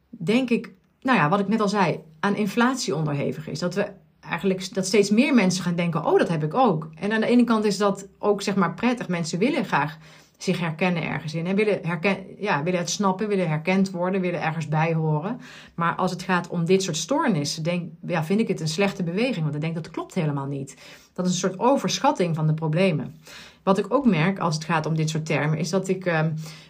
denk 0.09 0.51
ik, 0.51 0.73
nou 1.01 1.19
ja, 1.19 1.29
wat 1.29 1.41
ik 1.41 1.49
net 1.49 1.61
al 1.61 1.69
zei, 1.69 2.01
aan 2.21 2.37
inflatie 2.37 2.95
onderhevig 2.95 3.49
is. 3.49 3.59
Dat 3.59 3.75
we 3.75 3.87
eigenlijk 4.21 4.75
dat 4.75 4.87
steeds 4.87 5.11
meer 5.11 5.35
mensen 5.35 5.65
gaan 5.65 5.77
denken: 5.77 6.05
oh, 6.05 6.19
dat 6.19 6.29
heb 6.29 6.43
ik 6.45 6.55
ook. 6.55 6.89
En 6.95 7.13
aan 7.13 7.21
de 7.21 7.27
ene 7.27 7.45
kant 7.45 7.65
is 7.65 7.77
dat 7.77 8.09
ook 8.19 8.43
zeg 8.43 8.55
maar 8.55 8.75
prettig. 8.75 9.09
Mensen 9.09 9.39
willen 9.39 9.65
graag 9.65 9.99
zich 10.39 10.61
herkennen 10.61 11.03
ergens 11.03 11.35
in. 11.35 11.47
En 11.47 11.57
willen, 11.57 11.79
herken, 11.83 12.17
ja, 12.39 12.63
willen 12.63 12.81
het 12.81 12.91
snappen, 12.91 13.29
willen 13.29 13.49
herkend 13.49 13.91
worden, 13.91 14.21
willen 14.21 14.43
ergens 14.43 14.69
bij 14.69 14.95
horen. 14.95 15.41
Maar 15.75 15.95
als 15.95 16.11
het 16.11 16.23
gaat 16.23 16.49
om 16.49 16.65
dit 16.65 16.83
soort 16.83 16.97
stoornissen, 16.97 17.63
denk, 17.63 17.91
ja, 18.07 18.25
vind 18.25 18.41
ik 18.41 18.49
het 18.49 18.61
een 18.61 18.69
slechte 18.69 19.03
beweging. 19.03 19.43
Want 19.43 19.55
ik 19.55 19.61
denk 19.61 19.75
dat 19.75 19.91
klopt 19.91 20.15
helemaal 20.15 20.47
niet. 20.47 20.77
Dat 21.13 21.27
is 21.27 21.33
een 21.33 21.39
soort 21.39 21.59
overschatting 21.59 22.35
van 22.35 22.47
de 22.47 22.55
problemen. 22.55 23.21
Wat 23.63 23.79
ik 23.79 23.95
ook 23.95 24.07
merk 24.07 24.39
als 24.39 24.55
het 24.55 24.65
gaat 24.65 24.87
om 24.87 24.97
dit 24.97 25.11
soort 25.11 25.27
termen, 25.27 25.59
is 25.59 25.71
dat 25.71 25.89
ik, 25.89 26.07
uh, 26.07 26.21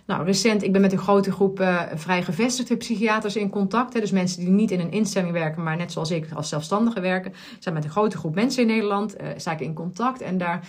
nou 0.07 0.25
recent, 0.25 0.63
ik 0.63 0.73
ben 0.73 0.81
met 0.81 0.93
een 0.93 0.99
grote 0.99 1.33
groep 1.33 1.61
uh, 1.61 1.83
vrij 1.95 2.23
gevestigde 2.23 2.77
psychiaters 2.77 3.37
in 3.37 3.51
contact. 3.51 3.95
Hè, 3.95 4.01
dus 4.01 4.11
mensen 4.11 4.41
die 4.41 4.49
niet 4.49 4.71
in 4.71 4.81
een 4.81 4.91
instelling 4.91 5.33
werken, 5.33 5.63
maar 5.63 5.77
net 5.77 5.93
zoals 5.93 6.11
ik 6.11 6.33
als 6.35 6.49
zelfstandige 6.49 7.01
werken. 7.01 7.33
zijn 7.59 7.75
met 7.75 7.85
een 7.85 7.91
grote 7.91 8.19
groep 8.19 8.35
mensen 8.35 8.63
in 8.63 8.69
Nederland, 8.69 9.21
uh, 9.21 9.27
sta 9.37 9.53
ik 9.53 9.61
in 9.61 9.75
contact. 9.75 10.21
En 10.21 10.39
daar 10.39 10.61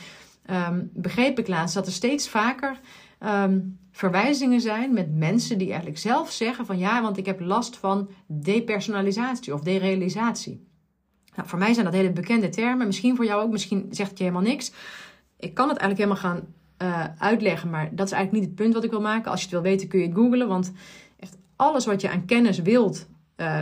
um, 0.51 0.89
begreep 0.93 1.39
ik 1.39 1.47
laatst 1.47 1.75
dat 1.75 1.85
er 1.85 1.91
steeds 1.91 2.29
vaker 2.29 2.79
um, 3.19 3.79
verwijzingen 3.91 4.61
zijn 4.61 4.93
met 4.93 5.15
mensen 5.17 5.57
die 5.57 5.67
eigenlijk 5.67 5.99
zelf 5.99 6.31
zeggen 6.31 6.65
van 6.65 6.77
ja, 6.77 7.01
want 7.01 7.17
ik 7.17 7.25
heb 7.25 7.39
last 7.39 7.77
van 7.77 8.09
depersonalisatie 8.27 9.53
of 9.53 9.61
derealisatie. 9.61 10.67
Nou, 11.35 11.47
voor 11.47 11.59
mij 11.59 11.73
zijn 11.73 11.85
dat 11.85 11.93
hele 11.93 12.11
bekende 12.11 12.49
termen. 12.49 12.85
Misschien 12.85 13.15
voor 13.15 13.25
jou 13.25 13.41
ook, 13.41 13.51
misschien 13.51 13.87
zegt 13.89 14.17
je 14.17 14.23
helemaal 14.23 14.49
niks. 14.49 14.71
Ik 15.37 15.53
kan 15.53 15.69
het 15.69 15.77
eigenlijk 15.77 16.09
helemaal 16.09 16.31
gaan 16.33 16.53
uh, 16.81 17.05
uitleggen, 17.17 17.69
maar 17.69 17.95
dat 17.95 18.05
is 18.05 18.11
eigenlijk 18.11 18.31
niet 18.31 18.51
het 18.51 18.61
punt 18.63 18.73
wat 18.73 18.83
ik 18.83 18.89
wil 18.89 19.01
maken. 19.01 19.31
Als 19.31 19.39
je 19.39 19.45
het 19.45 19.55
wil 19.55 19.71
weten, 19.71 19.87
kun 19.87 19.99
je 19.99 20.05
het 20.05 20.15
googlen. 20.15 20.47
Want 20.47 20.71
echt 21.19 21.37
alles 21.55 21.85
wat 21.85 22.01
je 22.01 22.09
aan 22.09 22.25
kennis 22.25 22.59
wilt, 22.59 23.07
uh, 23.39 23.61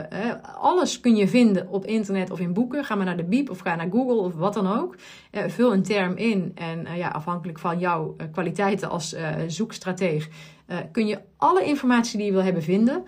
alles 0.59 0.99
kun 0.99 1.15
je 1.15 1.27
vinden 1.27 1.69
op 1.69 1.85
internet 1.85 2.31
of 2.31 2.39
in 2.39 2.53
boeken. 2.53 2.85
Ga 2.85 2.95
maar 2.95 3.05
naar 3.05 3.17
de 3.17 3.23
Biep 3.23 3.49
of 3.49 3.59
ga 3.59 3.75
naar 3.75 3.89
Google 3.91 4.15
of 4.15 4.33
wat 4.33 4.53
dan 4.53 4.67
ook. 4.67 4.95
Uh, 5.31 5.43
vul 5.47 5.73
een 5.73 5.83
term 5.83 6.15
in 6.15 6.51
en 6.55 6.87
ja, 6.95 7.07
afhankelijk 7.07 7.59
van 7.59 7.79
jouw 7.79 8.15
kwaliteiten 8.31 8.89
als 8.89 9.15
zoekstrateeg 9.47 10.29
kun 10.91 11.07
je 11.07 11.19
alle 11.37 11.63
informatie 11.63 12.17
die 12.17 12.25
je 12.25 12.31
wil 12.31 12.43
hebben 12.43 12.63
vinden. 12.63 13.05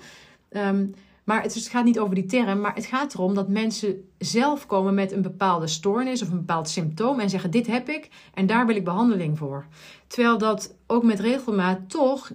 Um, 0.50 0.94
maar 1.24 1.42
het, 1.42 1.68
gaat 1.72 1.86
niet 1.86 2.00
over 2.00 2.16
die 2.16 2.26
term, 2.26 2.60
maar 2.60 2.76
het 2.76 2.86
gaat 2.86 3.14
erom 3.14 3.36
dat 3.36 3.50
mensen 3.50 4.10
zelf 4.18 4.66
komen 4.66 4.94
met 4.94 5.12
een 5.12 5.22
bepaalde 5.22 5.68
stoornis 5.68 6.22
of 6.22 6.32
een 6.32 6.38
bepaald 6.38 6.70
symptoom 6.70 7.20
en 7.20 7.30
zeggen: 7.30 7.52
Dit 7.52 7.68
heb 7.68 7.90
ik 7.90 8.10
en 8.34 8.46
daar 8.46 8.66
wil 8.66 8.76
ik 8.76 8.84
behandeling 8.84 9.38
voor. 9.38 9.66
Terwijl 10.08 10.38
dat 10.38 10.76
ook 10.88 11.04
met 11.04 11.20
regelmaat 11.20 11.90
toch 11.90 12.32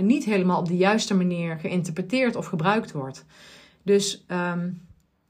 niet 0.00 0.24
helemaal 0.24 0.58
op 0.58 0.68
de 0.68 0.76
juiste 0.76 1.14
manier 1.14 1.58
geïnterpreteerd 1.58 2.36
of 2.36 2.46
gebruikt 2.46 2.92
wordt. 2.92 3.24
Dus. 3.84 4.24
Um, 4.28 4.82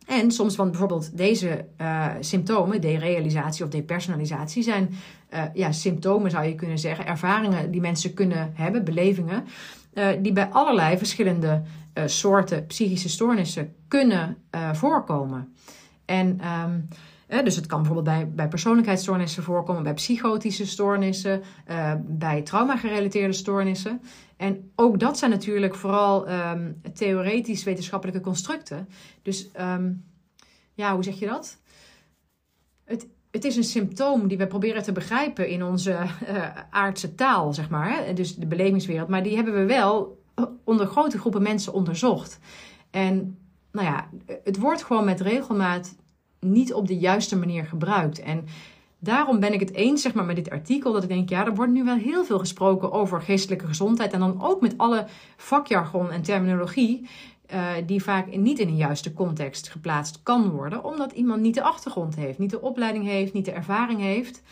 en 0.06 0.30
soms, 0.30 0.56
want 0.56 0.70
bijvoorbeeld 0.70 1.16
deze 1.16 1.64
uh, 1.80 2.10
symptomen, 2.20 2.80
derealisatie 2.80 3.64
of 3.64 3.70
depersonalisatie, 3.70 4.62
zijn 4.62 4.94
uh, 5.34 5.42
ja, 5.54 5.72
symptomen 5.72 6.30
zou 6.30 6.44
je 6.46 6.54
kunnen 6.54 6.78
zeggen, 6.78 7.06
ervaringen 7.06 7.70
die 7.70 7.80
mensen 7.80 8.14
kunnen 8.14 8.52
hebben, 8.54 8.84
belevingen, 8.84 9.44
uh, 9.94 10.08
die 10.22 10.32
bij 10.32 10.46
allerlei 10.46 10.98
verschillende 10.98 11.62
soorten 12.04 12.66
psychische 12.66 13.08
stoornissen 13.08 13.74
kunnen 13.88 14.36
voorkomen. 14.72 15.54
En 16.04 16.40
um, 16.64 16.88
dus 17.42 17.56
het 17.56 17.66
kan 17.66 17.82
bijvoorbeeld 17.82 18.16
bij, 18.16 18.30
bij 18.34 18.48
persoonlijkheidsstoornissen 18.48 19.42
voorkomen, 19.42 19.82
bij 19.82 19.94
psychotische 19.94 20.66
stoornissen, 20.66 21.42
uh, 21.70 21.92
bij 22.00 22.42
trauma-gerelateerde 22.42 23.32
stoornissen. 23.32 24.00
En 24.36 24.70
ook 24.76 24.98
dat 25.00 25.18
zijn 25.18 25.30
natuurlijk 25.30 25.74
vooral 25.74 26.30
um, 26.30 26.80
theoretisch 26.94 27.64
wetenschappelijke 27.64 28.20
constructen. 28.20 28.88
Dus 29.22 29.50
um, 29.60 30.04
ja, 30.74 30.94
hoe 30.94 31.04
zeg 31.04 31.18
je 31.18 31.26
dat? 31.26 31.60
Het, 32.84 33.06
het 33.30 33.44
is 33.44 33.56
een 33.56 33.64
symptoom 33.64 34.28
die 34.28 34.38
we 34.38 34.46
proberen 34.46 34.82
te 34.82 34.92
begrijpen 34.92 35.48
in 35.48 35.64
onze 35.64 35.90
uh, 35.90 36.48
aardse 36.70 37.14
taal, 37.14 37.52
zeg 37.52 37.68
maar. 37.70 38.14
Dus 38.14 38.36
de 38.36 38.46
belevingswereld. 38.46 39.08
Maar 39.08 39.22
die 39.22 39.36
hebben 39.36 39.54
we 39.54 39.64
wel 39.64 40.22
onder 40.64 40.86
grote 40.86 41.18
groepen 41.18 41.42
mensen 41.42 41.72
onderzocht. 41.72 42.38
En 42.90 43.38
nou 43.72 43.86
ja, 43.86 44.08
het 44.44 44.58
wordt 44.58 44.84
gewoon 44.84 45.04
met 45.04 45.20
regelmaat 45.20 45.96
niet 46.44 46.74
op 46.74 46.86
de 46.86 46.98
juiste 46.98 47.36
manier 47.36 47.64
gebruikt. 47.64 48.20
En 48.20 48.44
daarom 48.98 49.40
ben 49.40 49.52
ik 49.52 49.60
het 49.60 49.72
eens 49.72 50.02
zeg 50.02 50.14
maar, 50.14 50.24
met 50.24 50.36
dit 50.36 50.50
artikel. 50.50 50.92
Dat 50.92 51.02
ik 51.02 51.08
denk, 51.08 51.28
ja, 51.28 51.46
er 51.46 51.54
wordt 51.54 51.72
nu 51.72 51.84
wel 51.84 51.96
heel 51.96 52.24
veel 52.24 52.38
gesproken 52.38 52.92
over 52.92 53.22
geestelijke 53.22 53.66
gezondheid. 53.66 54.12
En 54.12 54.20
dan 54.20 54.42
ook 54.42 54.60
met 54.60 54.78
alle 54.78 55.06
vakjargon 55.36 56.10
en 56.10 56.22
terminologie. 56.22 57.08
Uh, 57.54 57.70
die 57.86 58.02
vaak 58.02 58.36
niet 58.36 58.58
in 58.58 58.68
een 58.68 58.76
juiste 58.76 59.12
context 59.12 59.68
geplaatst 59.68 60.20
kan 60.22 60.50
worden. 60.50 60.84
Omdat 60.84 61.12
iemand 61.12 61.40
niet 61.40 61.54
de 61.54 61.62
achtergrond 61.62 62.16
heeft, 62.16 62.38
niet 62.38 62.50
de 62.50 62.60
opleiding 62.60 63.04
heeft, 63.04 63.32
niet 63.32 63.44
de 63.44 63.52
ervaring 63.52 64.00
heeft. 64.00 64.42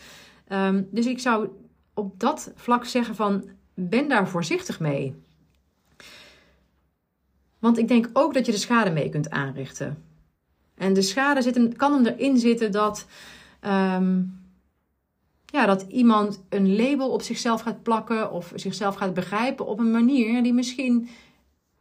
Um, 0.49 0.87
dus 0.91 1.05
ik 1.05 1.19
zou 1.19 1.47
op 1.93 2.19
dat 2.19 2.51
vlak 2.55 2.85
zeggen 2.85 3.15
van, 3.15 3.43
ben 3.73 4.09
daar 4.09 4.27
voorzichtig 4.27 4.79
mee. 4.79 5.15
Want 7.59 7.77
ik 7.77 7.87
denk 7.87 8.09
ook 8.13 8.33
dat 8.33 8.45
je 8.45 8.51
de 8.51 8.57
schade 8.57 8.91
mee 8.91 9.09
kunt 9.09 9.29
aanrichten. 9.29 10.03
En 10.75 10.93
de 10.93 11.01
schade 11.01 11.41
zit 11.41 11.75
kan 11.75 11.93
hem 11.93 12.05
erin 12.05 12.37
zitten 12.37 12.71
dat, 12.71 13.07
um, 13.61 14.41
ja, 15.45 15.65
dat 15.65 15.81
iemand 15.81 16.43
een 16.49 16.75
label 16.75 17.11
op 17.11 17.21
zichzelf 17.21 17.61
gaat 17.61 17.83
plakken 17.83 18.31
of 18.31 18.51
zichzelf 18.55 18.95
gaat 18.95 19.13
begrijpen 19.13 19.65
op 19.65 19.79
een 19.79 19.91
manier 19.91 20.43
die 20.43 20.53
misschien 20.53 21.09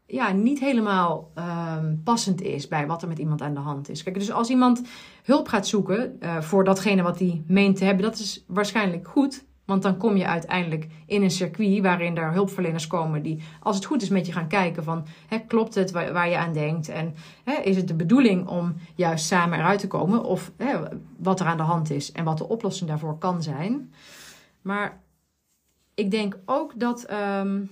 ja, 0.07 0.33
niet 0.33 0.61
helemaal 0.61 1.31
um, 1.79 2.01
passend 2.05 2.43
is 2.43 2.69
bij 2.69 2.87
wat 2.87 3.03
er 3.03 3.09
met 3.09 3.19
iemand 3.19 3.43
aan 3.43 3.55
de 3.55 3.61
hand 3.61 3.89
is. 3.89 4.03
Kijk, 4.03 4.19
dus 4.19 4.33
als 4.33 4.51
iemand 4.51 4.83
hulp 5.23 5.49
gaat 5.49 5.67
zoeken 5.67 6.17
uh, 6.21 6.41
voor 6.41 6.65
datgene 6.65 7.03
wat 7.03 7.19
hij 7.19 7.43
meent 7.47 7.77
te 7.77 7.85
hebben, 7.85 8.05
dat 8.05 8.19
is 8.19 8.45
waarschijnlijk 8.47 9.09
goed. 9.09 9.45
Want 9.65 9.83
dan 9.83 9.97
kom 9.97 10.17
je 10.17 10.27
uiteindelijk 10.27 10.87
in 11.07 11.23
een 11.23 11.31
circuit 11.31 11.83
waarin 11.83 12.17
er 12.17 12.33
hulpverleners 12.33 12.87
komen 12.87 13.23
die, 13.23 13.43
als 13.61 13.77
het 13.77 13.85
goed 13.85 14.03
is, 14.03 14.09
met 14.09 14.27
je 14.27 14.33
gaan 14.33 14.49
kijken 14.49 14.85
van, 14.85 15.07
hè, 15.27 15.39
klopt 15.39 15.75
het 15.75 15.91
waar, 15.91 16.29
je 16.29 16.37
aan 16.37 16.53
denkt? 16.53 16.89
En 16.89 17.15
hè, 17.45 17.53
is 17.53 17.77
het 17.77 17.89
de 17.89 17.95
bedoeling 17.95 18.47
om 18.47 18.75
juist 18.95 19.27
samen 19.27 19.59
eruit 19.59 19.81
te 19.81 19.87
komen? 19.87 20.25
Of 20.25 20.53
hè, 20.57 20.79
wat 21.17 21.41
er 21.41 21.47
aan 21.47 21.57
de 21.57 21.63
hand 21.63 21.91
is 21.91 22.13
en 22.13 22.25
wat 22.25 22.39
de 22.39 22.49
oplossing 22.49 22.89
daarvoor 22.89 23.19
kan 23.19 23.43
zijn. 23.43 23.93
Maar 24.63 25.01
ik 25.95 26.11
denk 26.11 26.39
ook 26.45 26.73
dat, 26.81 27.07
um, 27.41 27.71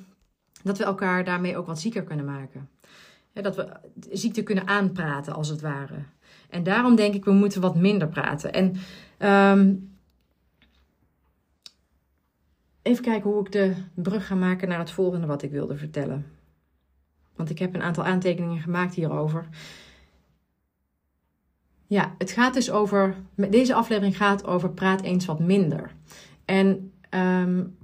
dat 0.62 0.78
we 0.78 0.84
elkaar 0.84 1.24
daarmee 1.24 1.56
ook 1.56 1.66
wat 1.66 1.80
zieker 1.80 2.02
kunnen 2.02 2.24
maken. 2.24 2.68
dat 3.32 3.56
we 3.56 3.68
ziekte 4.10 4.42
kunnen 4.42 4.66
aanpraten, 4.66 5.34
als 5.34 5.48
het 5.48 5.60
ware. 5.60 6.02
En 6.50 6.62
daarom 6.62 6.94
denk 6.94 7.14
ik, 7.14 7.24
we 7.24 7.32
moeten 7.32 7.60
wat 7.60 7.76
minder 7.76 8.08
praten. 8.08 8.52
En 8.52 8.76
um, 9.58 9.89
Even 12.90 13.04
kijken 13.04 13.30
hoe 13.30 13.40
ik 13.40 13.52
de 13.52 13.74
brug 13.94 14.26
ga 14.26 14.34
maken 14.34 14.68
naar 14.68 14.78
het 14.78 14.90
volgende 14.90 15.26
wat 15.26 15.42
ik 15.42 15.50
wilde 15.50 15.76
vertellen. 15.76 16.26
Want 17.36 17.50
ik 17.50 17.58
heb 17.58 17.74
een 17.74 17.82
aantal 17.82 18.04
aantekeningen 18.04 18.60
gemaakt 18.60 18.94
hierover. 18.94 19.48
Ja, 21.86 22.14
het 22.18 22.30
gaat 22.30 22.54
dus 22.54 22.70
over. 22.70 23.14
Deze 23.34 23.74
aflevering 23.74 24.16
gaat 24.16 24.46
over 24.46 24.70
praat 24.70 25.00
eens 25.00 25.26
wat 25.26 25.40
minder. 25.40 25.94
En 26.44 26.92
um, 27.10 27.76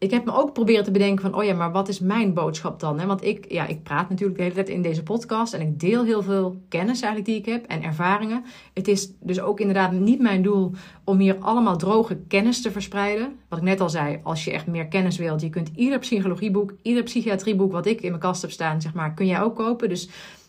ik 0.00 0.10
heb 0.10 0.24
me 0.24 0.32
ook 0.32 0.52
proberen 0.52 0.84
te 0.84 0.90
bedenken 0.90 1.30
van, 1.30 1.40
oh 1.40 1.44
ja, 1.44 1.54
maar 1.54 1.72
wat 1.72 1.88
is 1.88 1.98
mijn 1.98 2.34
boodschap 2.34 2.80
dan? 2.80 3.06
Want 3.06 3.24
ik, 3.24 3.52
ja, 3.52 3.66
ik 3.66 3.82
praat 3.82 4.08
natuurlijk 4.08 4.38
de 4.38 4.42
hele 4.42 4.54
tijd 4.54 4.68
in 4.68 4.82
deze 4.82 5.02
podcast 5.02 5.54
en 5.54 5.60
ik 5.60 5.80
deel 5.80 6.04
heel 6.04 6.22
veel 6.22 6.60
kennis 6.68 7.00
eigenlijk 7.00 7.24
die 7.24 7.36
ik 7.36 7.46
heb 7.46 7.66
en 7.66 7.82
ervaringen. 7.82 8.44
Het 8.74 8.88
is 8.88 9.12
dus 9.20 9.40
ook 9.40 9.60
inderdaad 9.60 9.92
niet 9.92 10.20
mijn 10.20 10.42
doel 10.42 10.72
om 11.04 11.18
hier 11.18 11.36
allemaal 11.38 11.76
droge 11.76 12.18
kennis 12.28 12.62
te 12.62 12.70
verspreiden. 12.70 13.38
Wat 13.48 13.58
ik 13.58 13.64
net 13.64 13.80
al 13.80 13.90
zei, 13.90 14.20
als 14.22 14.44
je 14.44 14.52
echt 14.52 14.66
meer 14.66 14.86
kennis 14.86 15.16
wilt, 15.16 15.40
je 15.40 15.50
kunt 15.50 15.70
ieder 15.74 15.98
psychologieboek, 15.98 16.74
ieder 16.82 17.02
psychiatrieboek 17.02 17.72
wat 17.72 17.86
ik 17.86 18.00
in 18.00 18.08
mijn 18.08 18.22
kast 18.22 18.42
heb 18.42 18.50
staan, 18.50 18.80
zeg 18.80 18.94
maar, 18.94 19.14
kun 19.14 19.26
jij 19.26 19.42
ook 19.42 19.56
kopen. 19.56 19.88
Dus 19.88 20.08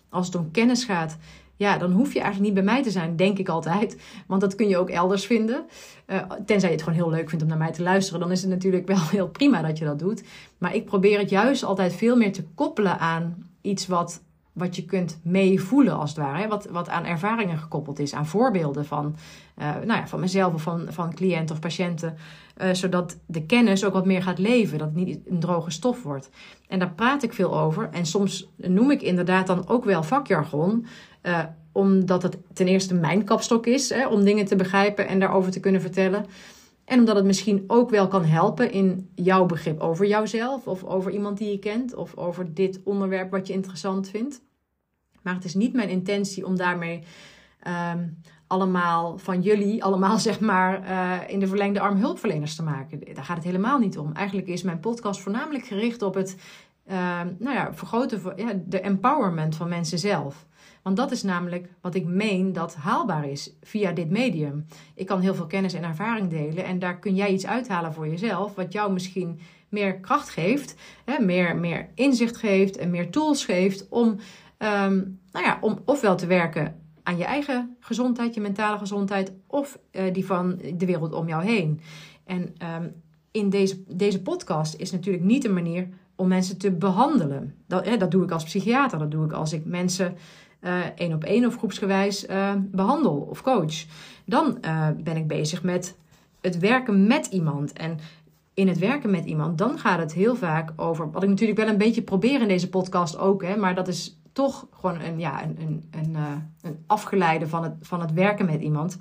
als 0.09 0.25
het 0.25 0.35
om 0.35 0.51
kennis 0.51 0.83
gaat, 0.83 1.17
ja, 1.61 1.77
dan 1.77 1.91
hoef 1.91 2.13
je 2.13 2.19
eigenlijk 2.19 2.53
niet 2.53 2.63
bij 2.63 2.73
mij 2.73 2.83
te 2.83 2.91
zijn, 2.91 3.15
denk 3.15 3.37
ik 3.37 3.49
altijd. 3.49 3.97
Want 4.27 4.41
dat 4.41 4.55
kun 4.55 4.67
je 4.67 4.77
ook 4.77 4.89
elders 4.89 5.25
vinden. 5.25 5.65
Uh, 6.07 6.21
tenzij 6.45 6.69
je 6.69 6.75
het 6.75 6.83
gewoon 6.83 6.99
heel 6.99 7.09
leuk 7.09 7.29
vindt 7.29 7.43
om 7.43 7.49
naar 7.49 7.57
mij 7.57 7.71
te 7.71 7.83
luisteren, 7.83 8.19
dan 8.19 8.31
is 8.31 8.41
het 8.41 8.49
natuurlijk 8.49 8.87
wel 8.87 9.07
heel 9.11 9.27
prima 9.27 9.61
dat 9.61 9.77
je 9.77 9.85
dat 9.85 9.99
doet. 9.99 10.23
Maar 10.57 10.75
ik 10.75 10.85
probeer 10.85 11.19
het 11.19 11.29
juist 11.29 11.63
altijd 11.63 11.93
veel 11.93 12.15
meer 12.15 12.31
te 12.31 12.43
koppelen 12.55 12.99
aan 12.99 13.49
iets 13.61 13.87
wat, 13.87 14.21
wat 14.53 14.75
je 14.75 14.85
kunt 14.85 15.19
meevoelen, 15.23 15.97
als 15.97 16.09
het 16.09 16.19
ware. 16.19 16.47
Wat, 16.47 16.65
wat 16.65 16.89
aan 16.89 17.05
ervaringen 17.05 17.57
gekoppeld 17.57 17.99
is, 17.99 18.13
aan 18.13 18.27
voorbeelden 18.27 18.85
van, 18.85 19.15
uh, 19.57 19.65
nou 19.65 19.99
ja, 19.99 20.07
van 20.07 20.19
mezelf 20.19 20.53
of 20.53 20.61
van, 20.61 20.85
van 20.89 21.13
cliënten 21.13 21.55
of 21.55 21.61
patiënten. 21.61 22.17
Uh, 22.61 22.73
zodat 22.73 23.17
de 23.25 23.45
kennis 23.45 23.85
ook 23.85 23.93
wat 23.93 24.05
meer 24.05 24.23
gaat 24.23 24.39
leven, 24.39 24.77
dat 24.77 24.87
het 24.87 25.05
niet 25.05 25.19
een 25.25 25.39
droge 25.39 25.71
stof 25.71 26.03
wordt. 26.03 26.29
En 26.67 26.79
daar 26.79 26.93
praat 26.93 27.23
ik 27.23 27.33
veel 27.33 27.59
over. 27.59 27.89
En 27.91 28.05
soms 28.05 28.49
noem 28.57 28.91
ik 28.91 29.01
inderdaad 29.01 29.47
dan 29.47 29.67
ook 29.67 29.85
wel 29.85 30.03
vakjargon. 30.03 30.85
Uh, 31.23 31.43
omdat 31.71 32.23
het 32.23 32.37
ten 32.53 32.67
eerste 32.67 32.93
mijn 32.93 33.23
kapstok 33.23 33.65
is 33.65 33.89
hè, 33.89 34.07
om 34.07 34.23
dingen 34.23 34.45
te 34.45 34.55
begrijpen 34.55 35.07
en 35.07 35.19
daarover 35.19 35.51
te 35.51 35.59
kunnen 35.59 35.81
vertellen. 35.81 36.25
En 36.85 36.99
omdat 36.99 37.15
het 37.15 37.25
misschien 37.25 37.63
ook 37.67 37.89
wel 37.89 38.07
kan 38.07 38.25
helpen 38.25 38.71
in 38.71 39.09
jouw 39.15 39.45
begrip 39.45 39.79
over 39.79 40.05
jouzelf 40.05 40.67
of 40.67 40.83
over 40.83 41.11
iemand 41.11 41.37
die 41.37 41.51
je 41.51 41.59
kent 41.59 41.95
of 41.95 42.17
over 42.17 42.53
dit 42.53 42.79
onderwerp 42.83 43.31
wat 43.31 43.47
je 43.47 43.53
interessant 43.53 44.09
vindt. 44.09 44.41
Maar 45.21 45.33
het 45.33 45.43
is 45.43 45.53
niet 45.53 45.73
mijn 45.73 45.89
intentie 45.89 46.45
om 46.45 46.55
daarmee 46.55 47.03
um, 47.93 48.17
allemaal 48.47 49.17
van 49.17 49.41
jullie, 49.41 49.83
allemaal 49.83 50.17
zeg 50.29 50.39
maar 50.39 50.89
uh, 50.89 51.29
in 51.33 51.39
de 51.39 51.47
verlengde 51.47 51.79
arm 51.79 51.97
hulpverleners 51.97 52.55
te 52.55 52.63
maken. 52.63 52.99
Daar 53.13 53.25
gaat 53.25 53.37
het 53.37 53.45
helemaal 53.45 53.79
niet 53.79 53.97
om. 53.97 54.13
Eigenlijk 54.13 54.47
is 54.47 54.63
mijn 54.63 54.79
podcast 54.79 55.21
voornamelijk 55.21 55.65
gericht 55.65 56.01
op 56.01 56.13
het 56.13 56.35
uh, 56.87 57.21
nou 57.37 57.55
ja, 57.55 57.73
vergroten, 57.73 58.33
ja, 58.35 58.53
de 58.65 58.79
empowerment 58.79 59.55
van 59.55 59.69
mensen 59.69 59.99
zelf. 59.99 60.45
Want 60.81 60.97
dat 60.97 61.11
is 61.11 61.23
namelijk 61.23 61.69
wat 61.81 61.95
ik 61.95 62.05
meen 62.05 62.53
dat 62.53 62.75
haalbaar 62.75 63.29
is 63.29 63.53
via 63.61 63.91
dit 63.91 64.09
medium. 64.09 64.65
Ik 64.95 65.05
kan 65.05 65.19
heel 65.19 65.35
veel 65.35 65.47
kennis 65.47 65.73
en 65.73 65.83
ervaring 65.83 66.29
delen 66.29 66.63
en 66.63 66.79
daar 66.79 66.99
kun 66.99 67.15
jij 67.15 67.31
iets 67.31 67.45
uithalen 67.45 67.93
voor 67.93 68.07
jezelf, 68.07 68.55
wat 68.55 68.73
jou 68.73 68.93
misschien 68.93 69.39
meer 69.69 69.99
kracht 69.99 70.29
geeft, 70.29 70.75
hè, 71.05 71.19
meer, 71.19 71.55
meer 71.55 71.89
inzicht 71.95 72.37
geeft 72.37 72.77
en 72.77 72.89
meer 72.89 73.09
tools 73.09 73.45
geeft 73.45 73.89
om, 73.89 74.07
um, 74.07 75.19
nou 75.31 75.45
ja, 75.45 75.57
om 75.61 75.79
ofwel 75.85 76.15
te 76.15 76.25
werken 76.25 76.75
aan 77.03 77.17
je 77.17 77.23
eigen 77.23 77.75
gezondheid, 77.79 78.33
je 78.33 78.41
mentale 78.41 78.77
gezondheid, 78.77 79.31
of 79.47 79.79
uh, 79.91 80.13
die 80.13 80.25
van 80.25 80.57
de 80.75 80.85
wereld 80.85 81.13
om 81.13 81.27
jou 81.27 81.43
heen. 81.43 81.81
En 82.23 82.55
um, 82.75 82.93
in 83.31 83.49
deze, 83.49 83.83
deze 83.87 84.21
podcast 84.21 84.75
is 84.75 84.91
natuurlijk 84.91 85.23
niet 85.23 85.45
een 85.45 85.53
manier 85.53 85.87
om 86.15 86.27
mensen 86.27 86.57
te 86.57 86.71
behandelen. 86.71 87.55
Dat, 87.67 87.85
hè, 87.85 87.97
dat 87.97 88.11
doe 88.11 88.23
ik 88.23 88.31
als 88.31 88.43
psychiater, 88.43 88.99
dat 88.99 89.11
doe 89.11 89.25
ik 89.25 89.31
als 89.31 89.53
ik 89.53 89.65
mensen 89.65 90.15
één 90.95 91.13
op 91.13 91.23
één 91.23 91.45
of 91.45 91.57
groepsgewijs 91.57 92.27
uh, 92.27 92.53
behandel 92.57 93.27
of 93.29 93.41
coach. 93.41 93.85
Dan 94.25 94.57
uh, 94.65 94.87
ben 94.97 95.17
ik 95.17 95.27
bezig 95.27 95.63
met 95.63 95.97
het 96.41 96.59
werken 96.59 97.07
met 97.07 97.25
iemand. 97.25 97.73
En 97.73 97.99
in 98.53 98.67
het 98.67 98.77
werken 98.77 99.11
met 99.11 99.25
iemand, 99.25 99.57
dan 99.57 99.79
gaat 99.79 99.99
het 99.99 100.13
heel 100.13 100.35
vaak 100.35 100.71
over. 100.75 101.11
Wat 101.11 101.23
ik 101.23 101.29
natuurlijk 101.29 101.59
wel 101.59 101.67
een 101.67 101.77
beetje 101.77 102.01
probeer 102.01 102.41
in 102.41 102.47
deze 102.47 102.69
podcast 102.69 103.17
ook, 103.17 103.43
hè, 103.43 103.57
maar 103.57 103.75
dat 103.75 103.87
is 103.87 104.19
toch 104.31 104.67
gewoon 104.71 105.01
een, 105.01 105.19
ja, 105.19 105.43
een, 105.43 105.57
een, 105.59 105.83
een, 105.91 106.15
een 106.61 106.83
afgeleide 106.87 107.47
van 107.47 107.63
het, 107.63 107.73
van 107.81 108.01
het 108.01 108.13
werken 108.13 108.45
met 108.45 108.61
iemand. 108.61 108.99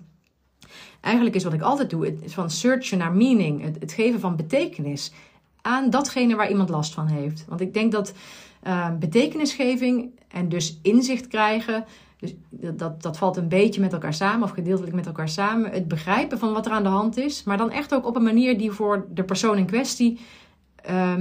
Eigenlijk 1.00 1.36
is 1.36 1.44
wat 1.44 1.52
ik 1.52 1.62
altijd 1.62 1.90
doe, 1.90 2.04
het 2.04 2.22
is 2.22 2.34
van 2.34 2.50
searchen 2.50 2.98
naar 2.98 3.12
meaning, 3.12 3.78
het 3.80 3.92
geven 3.92 4.20
van 4.20 4.36
betekenis 4.36 5.12
aan 5.62 5.90
datgene 5.90 6.36
waar 6.36 6.50
iemand 6.50 6.68
last 6.68 6.94
van 6.94 7.06
heeft. 7.06 7.44
Want 7.48 7.60
ik 7.60 7.74
denk 7.74 7.92
dat 7.92 8.12
uh, 8.62 8.96
betekenisgeving 8.98 10.10
en 10.28 10.48
dus 10.48 10.78
inzicht 10.82 11.28
krijgen, 11.28 11.84
dus 12.18 12.34
dat, 12.50 13.02
dat 13.02 13.18
valt 13.18 13.36
een 13.36 13.48
beetje 13.48 13.80
met 13.80 13.92
elkaar 13.92 14.14
samen, 14.14 14.42
of 14.42 14.50
gedeeltelijk 14.50 14.94
met 14.94 15.06
elkaar 15.06 15.28
samen. 15.28 15.70
Het 15.70 15.88
begrijpen 15.88 16.38
van 16.38 16.52
wat 16.52 16.66
er 16.66 16.72
aan 16.72 16.82
de 16.82 16.88
hand 16.88 17.16
is, 17.16 17.42
maar 17.42 17.56
dan 17.56 17.70
echt 17.70 17.94
ook 17.94 18.06
op 18.06 18.16
een 18.16 18.22
manier 18.22 18.58
die 18.58 18.70
voor 18.70 19.06
de 19.10 19.24
persoon 19.24 19.58
in 19.58 19.66
kwestie 19.66 20.20
uh, 20.90 21.14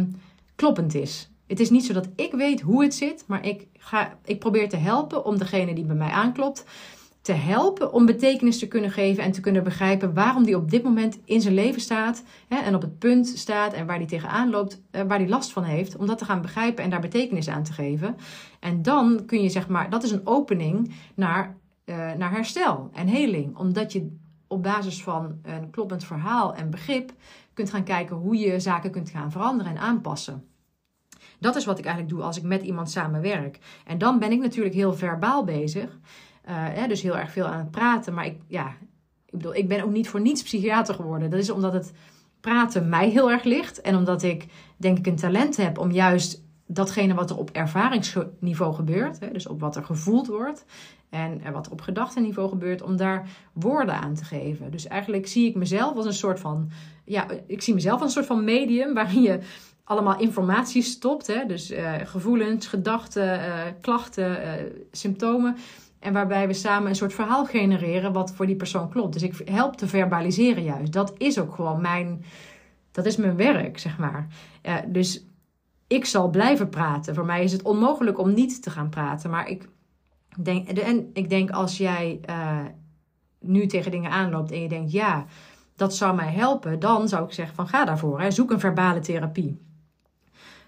kloppend 0.55 0.95
is. 0.95 1.31
Het 1.47 1.59
is 1.59 1.69
niet 1.69 1.85
zo 1.85 1.93
dat 1.93 2.09
ik 2.15 2.31
weet 2.31 2.61
hoe 2.61 2.83
het 2.83 2.93
zit, 2.93 3.23
maar 3.27 3.45
ik, 3.45 3.67
ga, 3.77 4.17
ik 4.25 4.39
probeer 4.39 4.69
te 4.69 4.77
helpen 4.77 5.25
om 5.25 5.37
degene 5.37 5.73
die 5.73 5.85
bij 5.85 5.95
mij 5.95 6.09
aanklopt 6.09 6.65
te 7.29 7.35
helpen 7.35 7.93
om 7.93 8.05
betekenis 8.05 8.59
te 8.59 8.67
kunnen 8.67 8.91
geven 8.91 9.23
en 9.23 9.31
te 9.31 9.41
kunnen 9.41 9.63
begrijpen 9.63 10.13
waarom 10.13 10.43
die 10.43 10.55
op 10.55 10.69
dit 10.69 10.83
moment 10.83 11.19
in 11.25 11.41
zijn 11.41 11.53
leven 11.53 11.81
staat 11.81 12.23
hè, 12.47 12.57
en 12.57 12.75
op 12.75 12.81
het 12.81 12.99
punt 12.99 13.27
staat 13.27 13.73
en 13.73 13.85
waar 13.85 13.97
die 13.97 14.07
tegenaan 14.07 14.49
loopt, 14.49 14.81
eh, 14.91 15.01
waar 15.07 15.17
die 15.17 15.27
last 15.27 15.51
van 15.51 15.63
heeft, 15.63 15.95
om 15.95 16.07
dat 16.07 16.17
te 16.17 16.25
gaan 16.25 16.41
begrijpen 16.41 16.83
en 16.83 16.89
daar 16.89 16.99
betekenis 16.99 17.49
aan 17.49 17.63
te 17.63 17.73
geven. 17.73 18.15
En 18.59 18.81
dan 18.81 19.25
kun 19.25 19.41
je 19.41 19.49
zeg 19.49 19.67
maar, 19.67 19.89
dat 19.89 20.03
is 20.03 20.11
een 20.11 20.27
opening 20.27 20.93
naar, 21.15 21.57
uh, 21.85 21.95
naar 22.13 22.31
herstel 22.31 22.89
en 22.93 23.07
heling, 23.07 23.57
omdat 23.57 23.91
je 23.91 24.15
op 24.47 24.63
basis 24.63 25.03
van 25.03 25.39
een 25.41 25.69
kloppend 25.69 26.03
verhaal 26.03 26.55
en 26.55 26.69
begrip 26.69 27.11
kunt 27.53 27.69
gaan 27.69 27.83
kijken 27.83 28.15
hoe 28.15 28.37
je 28.37 28.59
zaken 28.59 28.91
kunt 28.91 29.09
gaan 29.09 29.31
veranderen 29.31 29.71
en 29.71 29.81
aanpassen. 29.81 30.43
Dat 31.39 31.55
is 31.55 31.65
wat 31.65 31.79
ik 31.79 31.85
eigenlijk 31.85 32.15
doe 32.15 32.23
als 32.25 32.37
ik 32.37 32.43
met 32.43 32.61
iemand 32.61 32.91
samenwerk. 32.91 33.59
En 33.85 33.97
dan 33.97 34.19
ben 34.19 34.31
ik 34.31 34.39
natuurlijk 34.39 34.75
heel 34.75 34.93
verbaal 34.93 35.43
bezig. 35.43 35.99
Uh, 36.49 36.87
dus 36.87 37.01
heel 37.01 37.17
erg 37.17 37.31
veel 37.31 37.45
aan 37.45 37.59
het 37.59 37.71
praten. 37.71 38.13
Maar 38.13 38.25
ik, 38.25 38.37
ja, 38.47 38.67
ik 39.25 39.31
bedoel, 39.31 39.55
ik 39.55 39.67
ben 39.67 39.83
ook 39.83 39.91
niet 39.91 40.09
voor 40.09 40.21
niets 40.21 40.43
psychiater 40.43 40.95
geworden. 40.95 41.29
Dat 41.29 41.39
is 41.39 41.49
omdat 41.49 41.73
het 41.73 41.93
praten 42.39 42.89
mij 42.89 43.09
heel 43.09 43.31
erg 43.31 43.43
ligt. 43.43 43.81
En 43.81 43.95
omdat 43.95 44.23
ik 44.23 44.45
denk 44.77 44.97
ik 44.97 45.07
een 45.07 45.15
talent 45.15 45.57
heb 45.57 45.77
om 45.77 45.91
juist 45.91 46.41
datgene 46.65 47.13
wat 47.13 47.29
er 47.29 47.37
op 47.37 47.49
ervaringsniveau 47.51 48.73
gebeurt, 48.73 49.19
hè, 49.19 49.31
dus 49.31 49.47
op 49.47 49.59
wat 49.59 49.75
er 49.75 49.83
gevoeld 49.83 50.27
wordt 50.27 50.65
en 51.09 51.51
wat 51.51 51.65
er 51.65 51.71
op 51.71 51.81
gedachtenniveau 51.81 52.49
gebeurt, 52.49 52.81
om 52.81 52.97
daar 52.97 53.27
woorden 53.53 53.95
aan 53.95 54.13
te 54.13 54.23
geven. 54.23 54.71
Dus 54.71 54.87
eigenlijk 54.87 55.27
zie 55.27 55.49
ik 55.49 55.55
mezelf 55.55 55.95
als 55.95 56.05
een 56.05 56.13
soort 56.13 56.39
van, 56.39 56.69
ja, 57.05 57.25
ik 57.47 57.61
zie 57.61 57.73
mezelf 57.73 58.01
als 58.01 58.15
een 58.15 58.23
soort 58.23 58.37
van 58.37 58.43
medium 58.43 58.93
waarin 58.93 59.21
je 59.21 59.39
allemaal 59.83 60.19
informatie 60.19 60.81
stopt, 60.81 61.27
hè, 61.27 61.45
dus 61.45 61.71
uh, 61.71 61.93
gevoelens, 62.03 62.67
gedachten, 62.67 63.39
uh, 63.39 63.61
klachten, 63.81 64.37
symptomen. 64.91 65.55
En 65.99 66.13
waarbij 66.13 66.47
we 66.47 66.53
samen 66.53 66.89
een 66.89 66.95
soort 66.95 67.13
verhaal 67.13 67.45
genereren 67.45 68.13
wat 68.13 68.31
voor 68.33 68.45
die 68.45 68.55
persoon 68.55 68.89
klopt. 68.89 69.13
Dus 69.13 69.23
ik 69.23 69.49
help 69.49 69.75
te 69.75 69.87
verbaliseren 69.87 70.63
juist. 70.63 70.93
Dat 70.93 71.13
is 71.17 71.39
ook 71.39 71.55
gewoon 71.55 71.81
mijn, 71.81 72.23
dat 72.91 73.05
is 73.05 73.15
mijn 73.15 73.35
werk, 73.35 73.77
zeg 73.77 73.97
maar. 73.97 74.27
Dus 74.87 75.25
ik 75.87 76.05
zal 76.05 76.29
blijven 76.29 76.69
praten. 76.69 77.15
Voor 77.15 77.25
mij 77.25 77.43
is 77.43 77.51
het 77.51 77.61
onmogelijk 77.61 78.19
om 78.19 78.33
niet 78.33 78.63
te 78.63 78.69
gaan 78.69 78.89
praten. 78.89 79.29
Maar 79.29 79.47
ik 79.47 79.69
denk, 80.43 80.67
en 80.67 81.09
ik 81.13 81.29
denk 81.29 81.49
als 81.49 81.77
jij 81.77 82.19
uh, 82.29 82.59
nu 83.39 83.65
tegen 83.65 83.91
dingen 83.91 84.11
aanloopt 84.11 84.51
en 84.51 84.61
je 84.61 84.69
denkt, 84.69 84.91
ja, 84.91 85.25
dat 85.75 85.95
zou 85.95 86.15
mij 86.15 86.31
helpen, 86.31 86.79
dan 86.79 87.07
zou 87.07 87.25
ik 87.25 87.31
zeggen 87.31 87.55
van 87.55 87.67
ga 87.67 87.85
daarvoor. 87.85 88.21
Hè. 88.21 88.31
Zoek 88.31 88.51
een 88.51 88.59
verbale 88.59 88.99
therapie. 88.99 89.67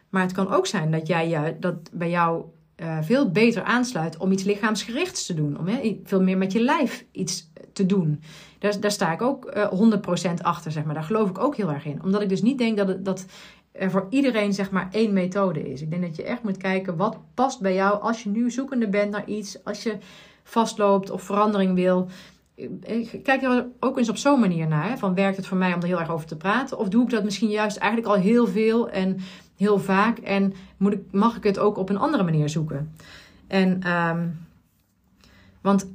Maar 0.10 0.22
het 0.22 0.32
kan 0.32 0.52
ook 0.52 0.67
zijn 0.67 0.91
dat, 0.91 1.08
jij, 1.08 1.58
dat 1.60 1.89
bij 1.94 2.10
jou 2.10 2.46
uh, 2.82 2.98
veel 3.02 3.32
beter 3.32 3.63
aansluit 3.63 4.17
om 4.17 4.32
iets 4.32 4.44
lichaamsgerichts 4.44 5.26
te 5.26 5.34
doen. 5.34 5.60
Om 5.60 5.67
hè, 5.67 6.00
veel 6.04 6.22
meer 6.22 6.38
met 6.38 6.52
je 6.52 6.62
lijf 6.62 7.06
iets 7.12 7.52
te 7.74 7.86
doen. 7.86 8.22
Daar, 8.60 8.80
daar 8.80 8.91
sta 8.91 9.12
ik 9.12 9.22
ook 9.22 9.56
uh, 9.56 9.91
100% 10.30 10.34
achter, 10.41 10.72
zeg 10.72 10.84
maar. 10.84 10.94
Daar 10.94 11.04
geloof 11.04 11.30
ik 11.30 11.39
ook 11.39 11.56
heel 11.56 11.72
erg 11.72 11.86
in. 11.86 12.04
Omdat 12.04 12.22
ik 12.22 12.30
dus 12.30 12.41
niet 12.41 12.58
denk 12.58 12.78
dat, 12.78 13.06
dat 13.06 13.26
er 13.72 13.91
voor 13.91 14.08
iedereen 14.10 14.54
zeg 14.54 14.72
maar 14.72 14.88
één 14.91 15.13
methode 15.13 15.72
is. 15.72 15.82
Ik 15.82 15.89
denk 15.89 16.02
dat 16.02 16.15
je 16.15 16.24
echt 16.24 16.44
moet 16.44 16.58
kijken 16.58 16.98
wat 16.98 17.17
past 17.34 17.62
bij 17.62 17.74
jou 17.74 18.02
als 18.02 18.24
je 18.24 18.30
nu 18.30 18.52
zoekende 18.52 18.88
bent 18.88 19.12
naar 19.12 19.28
iets. 19.28 19.63
Als 19.63 19.84
je 19.84 19.98
vastloopt 20.44 21.10
of 21.10 21.24
verandering 21.24 21.76
wil. 21.76 22.08
Kijk 23.24 23.42
er 23.42 23.68
ook 23.80 23.98
eens 23.98 24.10
op 24.10 24.18
zo'n 24.18 24.40
manier 24.40 24.68
naar. 24.68 24.98
Van 24.98 25.16
werkt 25.16 25.38
het 25.38 25.48
voor 25.48 25.58
mij 25.58 25.74
om 25.74 25.82
er 25.82 25.88
heel 25.88 26.00
erg 26.00 26.12
over 26.12 26.28
te 26.28 26.38
praten? 26.38 26.78
Of 26.78 26.90
doe 26.90 27.04
ik 27.04 27.10
dat 27.10 27.24
misschien 27.24 27.50
juist 27.50 27.78
eigenlijk 27.78 28.16
al 28.16 28.22
heel 28.22 28.48
veel 28.48 28.90
en 28.90 29.18
heel 29.58 29.80
vaak. 29.80 30.18
En 30.18 30.54
moet 30.78 30.94
ik, 30.94 31.02
mag 31.12 31.38
ik 31.38 31.44
het 31.44 31.60
ook 31.60 31.78
op 31.78 31.90
een 31.90 31.98
andere 31.98 32.24
manier 32.24 32.50
zoeken? 32.50 32.96
En, 33.48 33.92
um, 33.92 34.48
want 35.62 35.94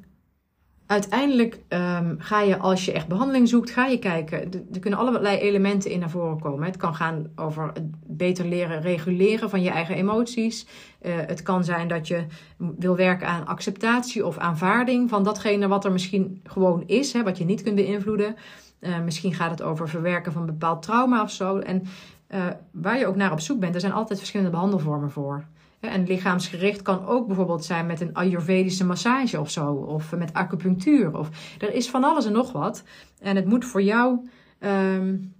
uiteindelijk 0.87 1.59
um, 1.68 2.16
ga 2.18 2.40
je, 2.40 2.59
als 2.59 2.85
je 2.85 2.92
echt 2.92 3.09
behandeling 3.09 3.49
zoekt, 3.49 3.70
ga 3.70 3.87
je 3.87 3.99
kijken. 3.99 4.53
Er 4.72 4.81
kunnen 4.81 4.99
allerlei 4.99 5.38
elementen 5.38 5.90
in 5.90 5.99
naar 5.99 6.11
voren 6.11 6.40
komen. 6.40 6.66
Het 6.66 6.77
kan 6.77 6.94
gaan 6.94 7.27
over 7.37 7.70
het 7.72 7.85
beter 8.07 8.44
leren 8.44 8.81
reguleren 8.81 9.51
van 9.51 9.62
je 9.62 9.70
eigen 9.70 9.94
emoties. 9.94 10.66
Uh, 11.03 11.12
het 11.16 11.42
kan 11.42 11.64
zijn 11.64 11.88
dat 11.88 12.09
je 12.09 12.25
wil 12.59 12.96
werken 12.96 13.29
aan 13.29 13.46
acceptatie 13.46 14.27
of 14.27 14.38
aanvaarding 14.38 15.09
van 15.09 15.22
datgene 15.22 15.68
wat 15.68 15.85
er 15.85 15.92
misschien 15.92 16.40
gewoon 16.44 16.83
is, 16.87 17.12
hè, 17.12 17.22
wat 17.22 17.38
je 17.38 17.44
niet 17.44 17.62
kunt 17.62 17.77
beïnvloeden. 17.77 18.37
Uh, 18.81 19.01
misschien 19.01 19.35
gaat 19.35 19.51
het 19.51 19.62
over 19.62 19.88
verwerken 19.88 20.33
van 20.33 20.46
bepaald 20.46 20.83
trauma 20.83 21.22
of 21.22 21.31
zo. 21.31 21.59
En 21.59 21.83
uh, 22.31 22.44
waar 22.70 22.99
je 22.99 23.07
ook 23.07 23.16
naar 23.16 23.33
op 23.33 23.40
zoek 23.40 23.61
bent, 23.61 23.75
er 23.75 23.81
zijn 23.81 23.92
altijd 23.92 24.18
verschillende 24.18 24.53
behandelvormen 24.53 25.11
voor. 25.11 25.44
En 25.81 26.07
lichaamsgericht 26.07 26.83
kan 26.83 27.07
ook 27.07 27.27
bijvoorbeeld 27.27 27.65
zijn 27.65 27.87
met 27.87 28.01
een 28.01 28.15
Ayurvedische 28.15 28.85
massage 28.85 29.41
of 29.41 29.51
zo, 29.51 29.73
of 29.73 30.17
met 30.17 30.33
acupunctuur. 30.33 31.19
Of, 31.19 31.57
er 31.59 31.75
is 31.75 31.91
van 31.91 32.05
alles 32.05 32.27
en 32.27 32.33
nog 32.33 32.53
wat. 32.53 32.83
En 33.21 33.37
het 33.37 33.47
moet 33.47 33.65
voor 33.65 33.83
jou 33.83 34.29
um, 34.61 35.35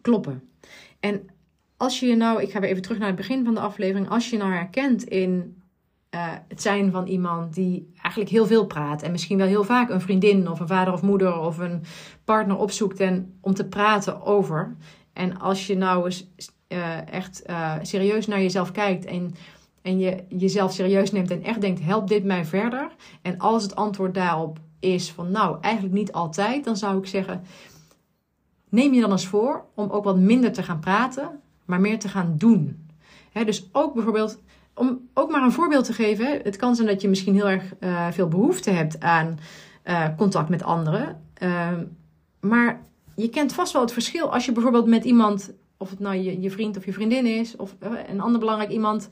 kloppen. 0.00 0.48
En 1.00 1.26
als 1.76 2.00
je 2.00 2.06
je 2.06 2.16
nou, 2.16 2.42
ik 2.42 2.50
ga 2.50 2.60
weer 2.60 2.70
even 2.70 2.82
terug 2.82 2.98
naar 2.98 3.06
het 3.08 3.16
begin 3.16 3.44
van 3.44 3.54
de 3.54 3.60
aflevering, 3.60 4.08
als 4.08 4.30
je 4.30 4.36
nou 4.36 4.52
herkent 4.52 5.04
in 5.04 5.62
uh, 6.10 6.32
het 6.48 6.62
zijn 6.62 6.90
van 6.90 7.06
iemand 7.06 7.54
die 7.54 7.90
eigenlijk 8.02 8.30
heel 8.30 8.46
veel 8.46 8.66
praat 8.66 9.02
en 9.02 9.10
misschien 9.10 9.38
wel 9.38 9.46
heel 9.46 9.64
vaak 9.64 9.90
een 9.90 10.00
vriendin 10.00 10.50
of 10.50 10.60
een 10.60 10.66
vader 10.66 10.92
of 10.92 11.02
moeder 11.02 11.38
of 11.38 11.58
een 11.58 11.82
partner 12.24 12.56
opzoekt 12.56 13.00
en 13.00 13.38
om 13.40 13.54
te 13.54 13.68
praten 13.68 14.22
over 14.22 14.76
en 15.12 15.38
als 15.38 15.66
je 15.66 15.76
nou 15.76 16.04
eens 16.04 16.30
uh, 16.68 17.12
echt 17.12 17.42
uh, 17.46 17.74
serieus 17.82 18.26
naar 18.26 18.40
jezelf 18.40 18.72
kijkt 18.72 19.04
en, 19.04 19.34
en 19.86 19.98
je 19.98 20.24
jezelf 20.28 20.72
serieus 20.72 21.12
neemt 21.12 21.30
en 21.30 21.42
echt 21.42 21.60
denkt: 21.60 21.82
helpt 21.82 22.08
dit 22.08 22.24
mij 22.24 22.44
verder? 22.44 22.90
En 23.22 23.38
als 23.38 23.62
het 23.62 23.76
antwoord 23.76 24.14
daarop 24.14 24.58
is 24.80 25.10
van 25.10 25.30
nou, 25.30 25.56
eigenlijk 25.60 25.94
niet 25.94 26.12
altijd, 26.12 26.64
dan 26.64 26.76
zou 26.76 26.98
ik 26.98 27.06
zeggen: 27.06 27.42
neem 28.68 28.94
je 28.94 29.00
dan 29.00 29.10
eens 29.10 29.26
voor 29.26 29.64
om 29.74 29.90
ook 29.90 30.04
wat 30.04 30.18
minder 30.18 30.52
te 30.52 30.62
gaan 30.62 30.80
praten, 30.80 31.40
maar 31.64 31.80
meer 31.80 31.98
te 31.98 32.08
gaan 32.08 32.34
doen. 32.36 32.84
Dus 33.44 33.68
ook 33.72 33.94
bijvoorbeeld, 33.94 34.38
om 34.74 35.08
ook 35.14 35.30
maar 35.30 35.42
een 35.42 35.52
voorbeeld 35.52 35.84
te 35.84 35.92
geven, 35.92 36.40
het 36.42 36.56
kan 36.56 36.76
zijn 36.76 36.88
dat 36.88 37.00
je 37.00 37.08
misschien 37.08 37.34
heel 37.34 37.48
erg 37.48 37.74
uh, 37.80 38.10
veel 38.10 38.28
behoefte 38.28 38.70
hebt 38.70 39.00
aan 39.00 39.38
contact 40.16 40.48
met 40.48 40.62
anderen. 40.62 41.22
Ehm, 41.34 41.84
maar 42.40 42.82
je 43.16 43.28
kent 43.28 43.52
vast 43.52 43.72
wel 43.72 43.82
het 43.82 43.92
verschil 43.92 44.32
als 44.32 44.44
je 44.44 44.52
bijvoorbeeld 44.52 44.86
met 44.86 45.04
iemand, 45.04 45.52
of 45.76 45.90
het 45.90 45.98
nou 45.98 46.16
je, 46.16 46.40
je 46.40 46.50
vriend 46.50 46.76
of 46.76 46.84
je 46.84 46.92
vriendin 46.92 47.26
is, 47.26 47.56
of 47.56 47.76
eh, 47.78 47.90
een 48.08 48.20
ander 48.20 48.40
belangrijk 48.40 48.70
iemand, 48.70 49.08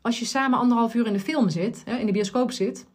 als 0.00 0.18
je 0.18 0.24
samen 0.24 0.58
anderhalf 0.58 0.94
uur 0.94 1.06
in 1.06 1.12
de 1.12 1.20
film 1.20 1.48
zit, 1.48 1.82
in 1.84 2.06
de 2.06 2.12
bioscoop 2.12 2.50
zit, 2.50 2.86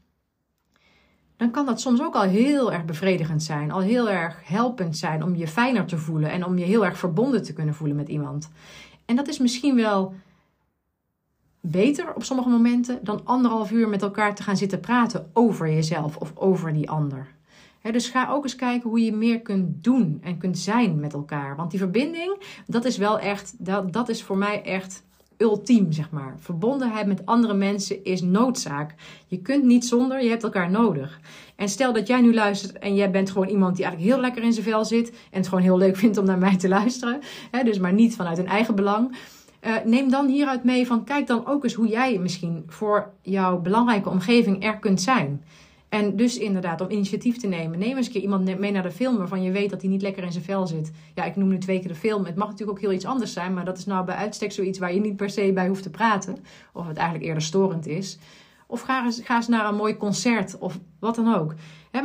dan 1.38 1.52
kan 1.52 1.66
dat 1.66 1.82
soms 1.82 2.02
ook 2.02 2.16
al 2.16 2.22
heel 2.22 2.72
erg 2.72 2.86
bevredigend 2.86 3.44
zijn, 3.44 3.72
al 3.72 3.80
heel 3.80 4.10
erg 4.10 4.40
helpend 4.44 4.98
zijn 4.98 5.24
om 5.24 5.36
je 5.36 5.48
fijner 5.48 5.86
te 5.86 5.98
voelen 5.98 6.32
en 6.32 6.46
om 6.46 6.58
je 6.58 6.66
heel 6.66 6.86
erg 6.86 6.98
verbonden 6.98 7.44
te 7.44 7.54
kunnen 7.54 7.76
voelen 7.76 7.96
met 7.96 8.08
iemand. 8.08 8.50
En 9.06 9.16
dat 9.16 9.28
is 9.28 9.40
misschien 9.40 9.76
wel 9.76 10.14
beter 11.60 12.14
op 12.14 12.24
sommige 12.24 12.50
momenten 12.50 13.00
dan 13.04 13.22
anderhalf 13.24 13.72
uur 13.72 13.90
met 13.90 14.02
elkaar 14.02 14.36
te 14.36 14.44
gaan 14.44 14.58
zitten 14.58 14.80
praten 14.80 15.30
over 15.34 15.74
jezelf 15.74 16.18
of 16.18 16.32
over 16.36 16.74
die 16.74 16.90
ander 16.90 17.36
dus 17.92 18.10
ga 18.10 18.30
ook 18.30 18.44
eens 18.44 18.56
kijken 18.56 18.90
hoe 18.90 19.04
je 19.04 19.14
meer 19.14 19.42
kunt 19.42 19.84
doen 19.84 20.20
en 20.24 20.38
kunt 20.38 20.58
zijn 20.58 21.00
met 21.00 21.14
elkaar. 21.14 21.56
Want 21.56 21.72
die 21.72 21.80
verbinding, 21.80 22.38
dat 22.68 22.86
is 22.86 22.98
wel 22.98 23.20
echt, 23.20 23.66
dat, 23.66 23.94
dat 23.94 24.10
is 24.10 24.24
voor 24.24 24.38
mij 24.38 24.64
echt 24.64 25.04
ultiem, 25.38 25.92
zeg 25.92 26.12
maar. 26.12 26.36
Verbondenheid 26.40 27.08
met 27.08 27.26
andere 27.26 27.54
mensen 27.54 28.04
is 28.04 28.22
noodzaak. 28.22 28.96
Je 29.28 29.42
kunt 29.42 29.64
niet 29.64 29.86
zonder, 29.86 30.24
je 30.24 30.30
hebt 30.30 30.44
elkaar 30.44 30.72
nodig. 30.72 31.20
En 31.56 31.70
stel 31.70 31.94
dat 31.94 32.08
jij 32.08 32.22
nu 32.22 32.34
luistert 32.34 32.80
en 32.80 32.96
jij 32.96 33.12
bent 33.12 33.32
gewoon 33.32 33.48
iemand 33.48 33.76
die 33.76 33.86
eigenlijk 33.86 34.14
heel 34.14 34.24
lekker 34.24 34.44
in 34.44 34.54
zijn 34.54 34.66
vel 34.66 34.86
zit 34.86 35.10
en 35.10 35.38
het 35.38 35.48
gewoon 35.48 35.64
heel 35.64 35.78
leuk 35.78 35.96
vindt 35.96 36.18
om 36.18 36.26
naar 36.26 36.38
mij 36.38 36.58
te 36.58 36.68
luisteren, 36.68 37.20
dus 37.64 37.80
maar 37.80 37.94
niet 37.94 38.16
vanuit 38.16 38.38
een 38.38 38.48
eigen 38.48 38.76
belang. 38.76 39.16
Uh, 39.62 39.76
neem 39.86 40.10
dan 40.10 40.28
hieruit 40.28 40.64
mee 40.64 40.88
van 40.88 41.04
kijk 41.04 41.28
dan 41.28 41.46
ook 41.46 41.64
eens 41.64 41.74
hoe 41.74 41.88
jij 41.88 42.18
misschien 42.18 42.64
voor 42.68 43.12
jouw 43.22 43.60
belangrijke 43.60 44.10
omgeving 44.10 44.64
er 44.64 44.80
kunt 44.80 45.02
zijn. 45.02 45.44
En 45.96 46.16
dus 46.16 46.38
inderdaad, 46.38 46.82
om 46.82 46.90
initiatief 46.90 47.38
te 47.38 47.48
nemen. 47.48 47.80
Neem 47.80 47.98
eens 47.98 48.06
een 48.06 48.12
keer 48.12 48.22
iemand 48.22 48.60
mee 48.60 48.72
naar 48.72 48.84
de 48.84 48.92
film 48.92 49.18
waarvan 49.18 49.44
je 49.44 49.52
weet 49.52 49.70
dat 49.70 49.82
hij 49.82 49.90
niet 49.90 50.02
lekker 50.02 50.24
in 50.24 50.32
zijn 50.32 50.44
vel 50.44 50.68
zit. 50.68 50.92
Ja, 51.14 51.24
ik 51.24 51.36
noem 51.36 51.48
nu 51.48 51.58
twee 51.58 51.80
keer 51.80 51.88
de 51.88 51.96
film. 51.96 52.26
Het 52.26 52.36
mag 52.36 52.50
natuurlijk 52.50 52.78
ook 52.78 52.84
heel 52.84 52.94
iets 52.94 53.06
anders 53.06 53.34
zijn, 53.34 53.54
maar 53.54 53.66
dat 53.66 53.78
is 53.78 53.86
nou 53.86 54.06
bij 54.06 54.16
uitstek 54.16 54.52
zoiets 54.52 54.80
waar 54.80 54.94
je 54.94 55.00
niet 55.00 55.16
per 55.16 55.30
se 55.30 55.52
bij 55.54 55.68
hoeft 55.68 55.84
te 55.84 55.90
praten. 55.90 56.38
Of 56.74 56.88
het 56.88 56.98
eigenlijk 56.98 57.28
eerder 57.28 57.44
storend 57.44 57.88
is. 57.88 58.18
Of 58.68 58.82
ga 58.82 59.06
eens, 59.06 59.22
ga 59.24 59.36
eens 59.36 59.48
naar 59.48 59.68
een 59.68 59.76
mooi 59.76 59.98
concert 59.98 60.58
of 60.58 60.80
wat 61.00 61.16
dan 61.16 61.36
ook. 61.36 61.54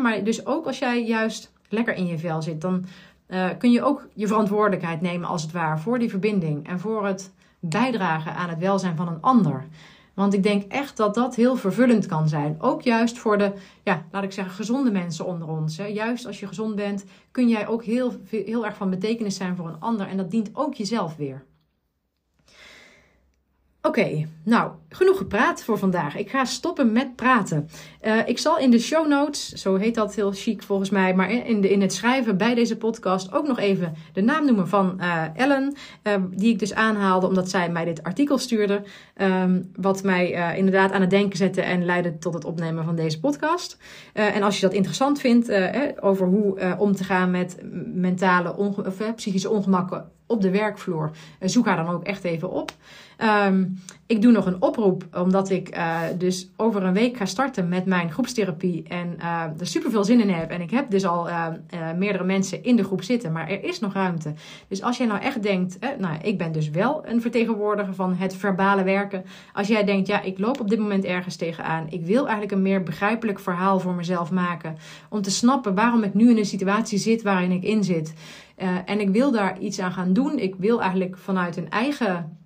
maar 0.03 0.25
dus 0.25 0.47
ook 0.47 0.67
als 0.67 0.79
jij 0.79 1.05
juist 1.05 1.53
lekker 1.69 1.95
in 1.95 2.07
je 2.07 2.19
vel 2.19 2.43
zit, 2.43 2.61
dan 2.61 2.85
uh, 3.29 3.49
kun 3.59 3.71
je 3.71 3.83
ook 3.83 4.09
je 4.15 4.27
verantwoordelijkheid 4.27 5.01
nemen 5.01 5.29
als 5.29 5.43
het 5.43 5.53
ware 5.53 5.79
voor 5.79 5.99
die 5.99 6.11
verbinding 6.11 6.69
en 6.69 6.81
voor 6.81 7.07
het 7.07 7.33
bijdragen 7.61 8.35
aan 8.35 8.49
het 8.49 8.59
welzijn 8.59 8.97
van 8.97 9.09
een 9.09 9.21
ander. 9.21 9.65
Want 10.21 10.35
ik 10.35 10.43
denk 10.43 10.73
echt 10.73 10.97
dat 10.97 11.15
dat 11.15 11.35
heel 11.35 11.57
vervullend 11.57 12.07
kan 12.07 12.29
zijn. 12.29 12.57
Ook 12.61 12.83
juist 12.83 13.19
voor 13.19 13.39
de, 13.39 13.53
ja, 13.83 14.07
laat 14.11 14.23
ik 14.23 14.33
zeggen, 14.33 14.55
gezonde 14.55 14.91
mensen 14.91 15.27
onder 15.27 15.49
ons. 15.49 15.77
Hè. 15.77 15.85
Juist 15.85 16.27
als 16.27 16.41
je 16.41 16.47
gezond 16.47 16.75
bent, 16.75 17.05
kun 17.31 17.49
jij 17.49 17.67
ook 17.67 17.85
heel, 17.85 18.13
heel 18.29 18.67
erg 18.67 18.77
van 18.77 18.91
betekenis 18.91 19.37
zijn 19.37 19.57
voor 19.57 19.69
een 19.69 19.81
ander. 19.81 20.09
En 20.09 20.17
dat 20.17 20.31
dient 20.31 20.51
ook 20.53 20.75
jezelf 20.75 21.17
weer. 21.17 21.45
Oké, 23.83 24.29
nou, 24.45 24.73
genoeg 24.93 25.17
gepraat 25.17 25.63
voor 25.63 25.79
vandaag. 25.79 26.17
Ik 26.17 26.31
ga 26.31 26.45
stoppen 26.45 26.93
met 26.93 27.17
praten. 27.17 27.69
Uh, 28.03 28.29
ik 28.29 28.39
zal 28.39 28.59
in 28.59 28.71
de 28.71 28.79
show 28.79 29.09
notes, 29.09 29.49
zo 29.49 29.77
heet 29.77 29.95
dat 29.95 30.15
heel 30.15 30.33
chic 30.33 30.63
volgens 30.63 30.91
mij, 30.91 31.15
maar 31.15 31.31
in, 31.31 31.61
de, 31.61 31.71
in 31.71 31.81
het 31.81 31.93
schrijven 31.93 32.37
bij 32.37 32.55
deze 32.55 32.77
podcast 32.77 33.33
ook 33.33 33.47
nog 33.47 33.59
even 33.59 33.95
de 34.13 34.21
naam 34.21 34.45
noemen 34.45 34.69
van 34.69 34.97
uh, 35.01 35.25
Ellen, 35.35 35.75
uh, 36.03 36.15
die 36.31 36.53
ik 36.53 36.59
dus 36.59 36.75
aanhaalde 36.75 37.27
omdat 37.27 37.51
zij 37.51 37.71
mij 37.71 37.85
dit 37.85 38.03
artikel 38.03 38.39
stuurde, 38.39 38.83
um, 39.17 39.71
wat 39.77 40.03
mij 40.03 40.57
inderdaad 40.57 40.93
aan 40.93 41.01
het 41.01 41.11
denken 41.11 41.37
zette 41.37 41.63
en 41.63 41.85
leidde 41.85 42.19
tot 42.19 42.35
het 42.35 42.45
opnemen 42.45 42.85
van 42.85 42.97
deze 42.97 43.21
podcast. 43.21 43.79
en 44.13 44.43
als 44.43 44.55
je 44.55 44.67
dat 44.67 44.75
interessant 44.75 45.21
vindt 45.21 45.53
over 46.01 46.27
hoe 46.27 46.77
om 46.79 46.95
te 46.95 47.05
gaan 47.05 47.31
met 47.31 47.59
mentale 47.95 48.57
of 48.57 49.15
psychische 49.17 49.51
ongemakken 49.51 50.11
op 50.27 50.41
de 50.41 50.51
werkvloer, 50.51 51.11
zoek 51.41 51.67
haar 51.67 51.77
dan 51.77 51.95
ook 51.95 52.05
echt 52.05 52.25
even 52.25 52.51
op. 52.51 52.73
Um, 53.47 53.79
ik 54.11 54.23
doe 54.23 54.33
nog 54.33 54.47
een 54.47 54.63
oproep, 54.63 55.05
omdat 55.15 55.51
ik 55.51 55.77
uh, 55.77 56.01
dus 56.19 56.51
over 56.57 56.83
een 56.83 56.93
week 56.93 57.17
ga 57.17 57.25
starten 57.25 57.69
met 57.69 57.87
mijn 57.87 58.11
groepstherapie. 58.11 58.83
En 58.89 59.17
uh, 59.19 59.43
er 59.59 59.67
super 59.67 59.91
veel 59.91 60.05
zin 60.05 60.21
in 60.21 60.31
heb. 60.31 60.51
En 60.51 60.61
ik 60.61 60.71
heb 60.71 60.91
dus 60.91 61.07
al 61.07 61.29
uh, 61.29 61.47
meerdere 61.99 62.25
mensen 62.25 62.63
in 62.63 62.77
de 62.77 62.85
groep 62.85 63.03
zitten, 63.03 63.33
maar 63.33 63.49
er 63.49 63.65
is 63.65 63.81
nog 63.81 63.93
ruimte. 63.93 64.35
Dus 64.69 64.83
als 64.83 64.97
jij 64.97 65.07
nou 65.07 65.21
echt 65.21 65.43
denkt, 65.43 65.79
nou, 65.99 66.19
ik 66.23 66.39
ben 66.39 66.53
dus 66.53 66.71
wel 66.71 67.07
een 67.07 67.21
vertegenwoordiger 67.21 67.95
van 67.95 68.15
het 68.15 68.35
verbale 68.35 68.83
werken. 68.83 69.25
Als 69.53 69.69
jij 69.69 69.85
denkt, 69.85 70.07
ja, 70.07 70.23
ik 70.23 70.39
loop 70.39 70.61
op 70.61 70.69
dit 70.69 70.79
moment 70.79 71.05
ergens 71.05 71.37
tegenaan. 71.37 71.87
Ik 71.91 72.05
wil 72.05 72.23
eigenlijk 72.23 72.53
een 72.53 72.63
meer 72.63 72.83
begrijpelijk 72.83 73.39
verhaal 73.39 73.81
voor 73.81 73.95
mezelf 73.95 74.31
maken. 74.31 74.77
Om 75.09 75.23
te 75.23 75.31
snappen 75.31 75.75
waarom 75.75 76.03
ik 76.03 76.15
nu 76.15 76.31
in 76.31 76.39
een 76.39 76.47
situatie 76.47 76.99
zit 76.99 77.23
waarin 77.23 77.53
ik 77.53 77.63
in 77.63 77.85
zit. 77.85 78.15
en 78.85 79.01
ik 79.01 79.09
wil 79.09 79.31
daar 79.31 79.59
iets 79.59 79.81
aan 79.81 79.93
gaan 79.93 80.13
doen. 80.13 80.39
Ik 80.39 80.55
wil 80.59 80.81
eigenlijk 80.81 81.19
vanuit 81.19 81.57
een 81.57 81.71
eigen 81.71 82.39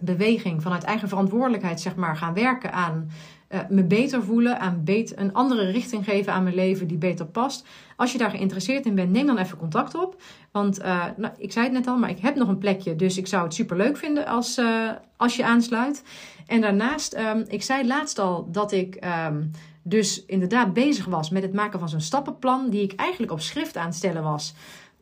beweging, 0.00 0.62
vanuit 0.62 0.84
eigen 0.84 1.08
verantwoordelijkheid, 1.08 1.80
zeg 1.80 1.94
maar, 1.94 2.16
gaan 2.16 2.34
werken 2.34 2.72
aan 2.72 3.10
uh, 3.48 3.60
me 3.68 3.84
beter 3.84 4.22
voelen, 4.22 4.60
aan 4.60 4.82
een 5.14 5.32
andere 5.32 5.70
richting 5.70 6.04
geven 6.04 6.32
aan 6.32 6.42
mijn 6.42 6.54
leven 6.54 6.86
die 6.86 6.96
beter 6.96 7.26
past. 7.26 7.66
Als 7.96 8.12
je 8.12 8.18
daar 8.18 8.30
geïnteresseerd 8.30 8.86
in 8.86 8.94
bent, 8.94 9.10
neem 9.10 9.26
dan 9.26 9.38
even 9.38 9.58
contact 9.58 9.94
op. 9.94 10.22
Want 10.50 10.80
uh, 10.80 11.04
nou, 11.16 11.34
ik 11.38 11.52
zei 11.52 11.64
het 11.64 11.74
net 11.74 11.86
al, 11.86 11.96
maar 11.96 12.10
ik 12.10 12.18
heb 12.18 12.34
nog 12.34 12.48
een 12.48 12.58
plekje, 12.58 12.96
dus 12.96 13.18
ik 13.18 13.26
zou 13.26 13.44
het 13.44 13.54
super 13.54 13.76
leuk 13.76 13.96
vinden 13.96 14.26
als, 14.26 14.58
uh, 14.58 14.90
als 15.16 15.36
je 15.36 15.44
aansluit. 15.44 16.02
En 16.46 16.60
daarnaast, 16.60 17.16
um, 17.16 17.44
ik 17.48 17.62
zei 17.62 17.86
laatst 17.86 18.18
al 18.18 18.48
dat 18.50 18.72
ik 18.72 19.06
um, 19.26 19.50
dus 19.82 20.24
inderdaad 20.24 20.72
bezig 20.72 21.04
was 21.04 21.30
met 21.30 21.42
het 21.42 21.52
maken 21.52 21.78
van 21.78 21.88
zo'n 21.88 22.00
stappenplan, 22.00 22.70
die 22.70 22.82
ik 22.82 22.92
eigenlijk 22.92 23.32
op 23.32 23.40
schrift 23.40 23.76
aan 23.76 23.92
stellen 23.92 24.22
was. 24.22 24.54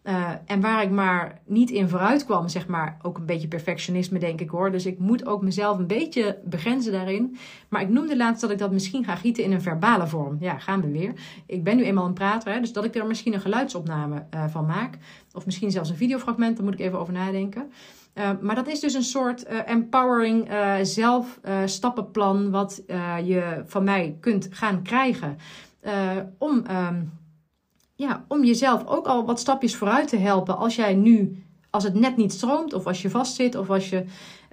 Uh, 0.09 0.31
en 0.47 0.61
waar 0.61 0.83
ik 0.83 0.90
maar 0.90 1.38
niet 1.44 1.71
in 1.71 1.88
vooruit 1.88 2.25
kwam, 2.25 2.49
zeg 2.49 2.66
maar, 2.66 2.99
ook 3.03 3.18
een 3.18 3.27
beetje 3.27 3.49
perfectionisme, 3.49 4.18
denk 4.18 4.40
ik 4.40 4.51
hoor. 4.51 4.71
Dus 4.71 4.87
ik 4.87 4.99
moet 4.99 5.27
ook 5.27 5.42
mezelf 5.42 5.79
een 5.79 5.87
beetje 5.87 6.38
begrenzen 6.44 6.92
daarin. 6.92 7.37
Maar 7.68 7.81
ik 7.81 7.88
noemde 7.88 8.16
laatst 8.16 8.40
dat 8.40 8.51
ik 8.51 8.59
dat 8.59 8.73
misschien 8.73 9.05
ga 9.05 9.14
gieten 9.14 9.44
in 9.44 9.53
een 9.53 9.62
verbale 9.62 10.07
vorm. 10.07 10.37
Ja, 10.40 10.59
gaan 10.59 10.81
we 10.81 10.90
weer. 10.90 11.12
Ik 11.47 11.64
ben 11.64 11.77
nu 11.77 11.85
eenmaal 11.85 12.07
een 12.07 12.12
prater, 12.12 12.53
hè, 12.53 12.61
dus 12.61 12.73
dat 12.73 12.85
ik 12.85 12.94
er 12.94 13.07
misschien 13.07 13.35
een 13.35 13.40
geluidsopname 13.40 14.25
uh, 14.35 14.44
van 14.49 14.66
maak. 14.66 14.99
Of 15.33 15.47
misschien 15.47 15.71
zelfs 15.71 15.90
een 15.90 15.97
videofragment, 15.97 16.57
daar 16.57 16.64
moet 16.64 16.75
ik 16.75 16.81
even 16.81 16.99
over 16.99 17.12
nadenken. 17.12 17.73
Uh, 18.14 18.31
maar 18.40 18.55
dat 18.55 18.68
is 18.68 18.81
dus 18.81 18.94
een 18.94 19.03
soort 19.03 19.44
empowering 19.47 20.49
zelf 20.83 21.40
stappenplan 21.64 22.51
wat 22.51 22.83
je 23.25 23.62
van 23.66 23.85
mij 23.85 24.16
kunt 24.21 24.49
gaan 24.51 24.83
krijgen. 24.83 25.38
om 26.38 26.64
um, 26.71 27.12
ja, 27.99 28.25
om 28.29 28.45
jezelf 28.45 28.87
ook 28.87 29.07
al 29.07 29.25
wat 29.25 29.41
stapjes 29.41 29.77
vooruit 29.77 30.09
te 30.09 30.17
helpen 30.17 30.57
als 30.57 30.77
jij 30.77 30.95
nu, 30.95 31.43
als 31.71 31.85
het 31.85 31.95
net 31.95 32.17
niet 32.17 32.33
stroomt, 32.33 32.73
of 32.73 32.87
als 32.87 33.03
je 33.03 33.11
vastzit, 33.11 33.55
of 33.55 33.71
als 33.71 33.91
je 33.91 34.05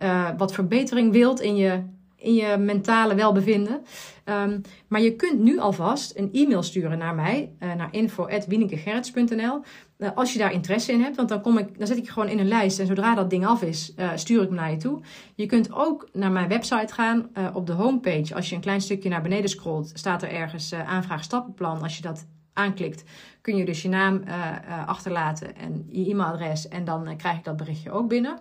uh, 0.04 0.30
wat 0.38 0.54
verbetering 0.54 1.12
wilt 1.12 1.42
in 1.42 1.56
je, 1.56 1.84
in 2.16 2.34
je 2.34 2.58
mentale 2.58 3.16
welbevinden. 3.16 3.82
Um, 4.26 4.62
maar 4.88 5.02
je 5.02 5.16
kunt 5.16 5.40
nu 5.40 5.60
alvast 5.60 6.18
een 6.18 6.30
e-mail 6.34 6.64
sturen 6.64 6.98
naar 6.98 7.16
mij, 7.16 7.52
uh, 7.60 7.74
naar 7.74 7.88
info.wienekegerrits.nl. 7.92 9.36
Uh, 9.38 10.08
eh, 10.08 10.16
als 10.16 10.34
je 10.34 10.40
daar 10.40 10.54
interesse 10.54 10.92
in 10.92 11.02
hebt, 11.02 11.16
want 11.16 11.30
dan, 11.30 11.42
kom 11.42 11.58
ik, 11.58 11.78
dan 11.78 11.88
zet 11.88 11.98
ik 11.98 12.06
je 12.06 12.12
gewoon 12.12 12.30
in 12.30 12.40
een 12.40 12.48
lijst. 12.48 12.80
En 12.80 12.88
zodra 12.88 13.16
dat 13.16 13.30
ding 13.30 13.46
af 13.46 13.62
is, 13.62 13.94
stuur 14.16 14.42
ik 14.42 14.48
hem 14.48 14.58
naar 14.58 14.72
je 14.72 14.78
toe. 14.78 15.02
Je 15.36 15.46
kunt 15.46 15.74
ook 15.74 16.10
naar 16.14 16.32
mijn 16.32 16.48
website 16.48 16.94
gaan. 16.94 17.30
op 17.54 17.68
de 17.68 17.74
homepage, 17.74 18.36
als 18.36 18.50
je 18.50 18.56
een 18.56 18.62
klein 18.62 18.82
stukje 18.82 19.10
naar 19.10 19.22
beneden 19.22 19.50
scrolt, 19.50 19.92
staat 19.94 20.24
er 20.24 20.32
ergens 20.32 20.74
aanvraag 20.74 21.24
stappenplan. 21.24 21.82
Als 21.82 21.96
je 21.96 22.02
dat 22.02 22.26
aanklikt, 22.56 23.04
kun 23.42 23.56
je 23.56 23.66
dus 23.66 23.82
je 23.82 23.90
naam 23.90 24.22
uh, 24.28 24.36
uh, 24.68 24.88
achterlaten 24.88 25.56
en 25.56 25.86
je 25.90 26.10
e-mailadres. 26.10 26.68
En 26.68 26.86
dan 26.86 27.08
uh, 27.08 27.16
krijg 27.18 27.38
ik 27.38 27.44
dat 27.44 27.58
berichtje 27.58 27.92
ook 27.92 28.10
binnen. 28.10 28.40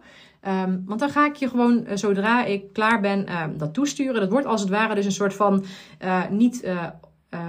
Um, 0.48 0.82
want 0.86 1.00
dan 1.00 1.10
ga 1.10 1.26
ik 1.26 1.34
je 1.34 1.48
gewoon, 1.48 1.86
zodra 1.94 2.44
ik 2.44 2.72
klaar 2.72 3.00
ben, 3.00 3.26
ehm, 3.26 3.56
dat 3.56 3.74
toesturen. 3.74 4.20
Dat 4.20 4.30
wordt 4.30 4.46
als 4.46 4.60
het 4.60 4.70
ware 4.70 4.94
dus 4.94 5.04
een 5.04 5.12
soort 5.12 5.34
van 5.34 5.64
niet 6.30 6.68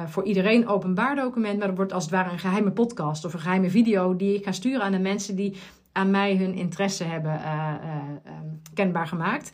voor 0.06 0.24
iedereen 0.24 0.68
openbaar 0.68 1.16
document. 1.16 1.58
Maar 1.58 1.68
dat 1.68 1.76
wordt 1.78 1.94
als 1.94 2.04
het 2.04 2.12
ware 2.12 2.32
een 2.32 2.40
geheime 2.40 2.72
podcast 2.72 3.26
of 3.26 3.34
een 3.34 3.40
geheime 3.40 3.70
video 3.70 4.16
die 4.16 4.36
ik 4.36 4.44
ga 4.44 4.52
sturen 4.52 4.82
aan 4.82 4.92
de 4.92 5.00
mensen 5.00 5.36
die 5.36 5.58
aan 5.92 6.12
mij 6.12 6.38
hun 6.38 6.54
interesse 6.54 7.04
hebben 7.04 7.34
um, 7.34 8.62
kenbaar 8.74 9.08
gemaakt. 9.08 9.52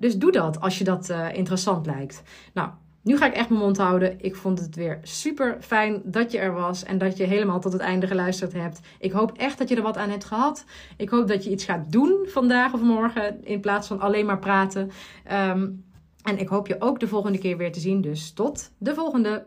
dus 0.00 0.18
doe 0.18 0.32
dat 0.32 0.60
als 0.60 0.78
je 0.78 0.84
dat 0.84 1.14
interessant 1.32 1.86
lijkt. 1.86 2.22
Nou, 2.54 2.70
nu 3.06 3.16
ga 3.16 3.26
ik 3.26 3.34
echt 3.34 3.48
mijn 3.48 3.60
mond 3.60 3.76
houden. 3.76 4.14
Ik 4.20 4.36
vond 4.36 4.58
het 4.58 4.76
weer 4.76 4.98
super 5.02 5.56
fijn 5.60 6.00
dat 6.04 6.32
je 6.32 6.38
er 6.38 6.52
was 6.52 6.84
en 6.84 6.98
dat 6.98 7.16
je 7.16 7.24
helemaal 7.24 7.60
tot 7.60 7.72
het 7.72 7.82
einde 7.82 8.06
geluisterd 8.06 8.52
hebt. 8.52 8.80
Ik 8.98 9.12
hoop 9.12 9.32
echt 9.32 9.58
dat 9.58 9.68
je 9.68 9.76
er 9.76 9.82
wat 9.82 9.96
aan 9.96 10.10
hebt 10.10 10.24
gehad. 10.24 10.64
Ik 10.96 11.08
hoop 11.08 11.28
dat 11.28 11.44
je 11.44 11.50
iets 11.50 11.64
gaat 11.64 11.92
doen 11.92 12.26
vandaag 12.28 12.72
of 12.72 12.80
morgen 12.80 13.44
in 13.44 13.60
plaats 13.60 13.86
van 13.86 14.00
alleen 14.00 14.26
maar 14.26 14.38
praten. 14.38 14.90
Um, 15.32 15.84
en 16.22 16.38
ik 16.38 16.48
hoop 16.48 16.66
je 16.66 16.80
ook 16.80 17.00
de 17.00 17.08
volgende 17.08 17.38
keer 17.38 17.56
weer 17.56 17.72
te 17.72 17.80
zien. 17.80 18.00
Dus 18.00 18.32
tot 18.32 18.70
de 18.78 18.94
volgende. 18.94 19.46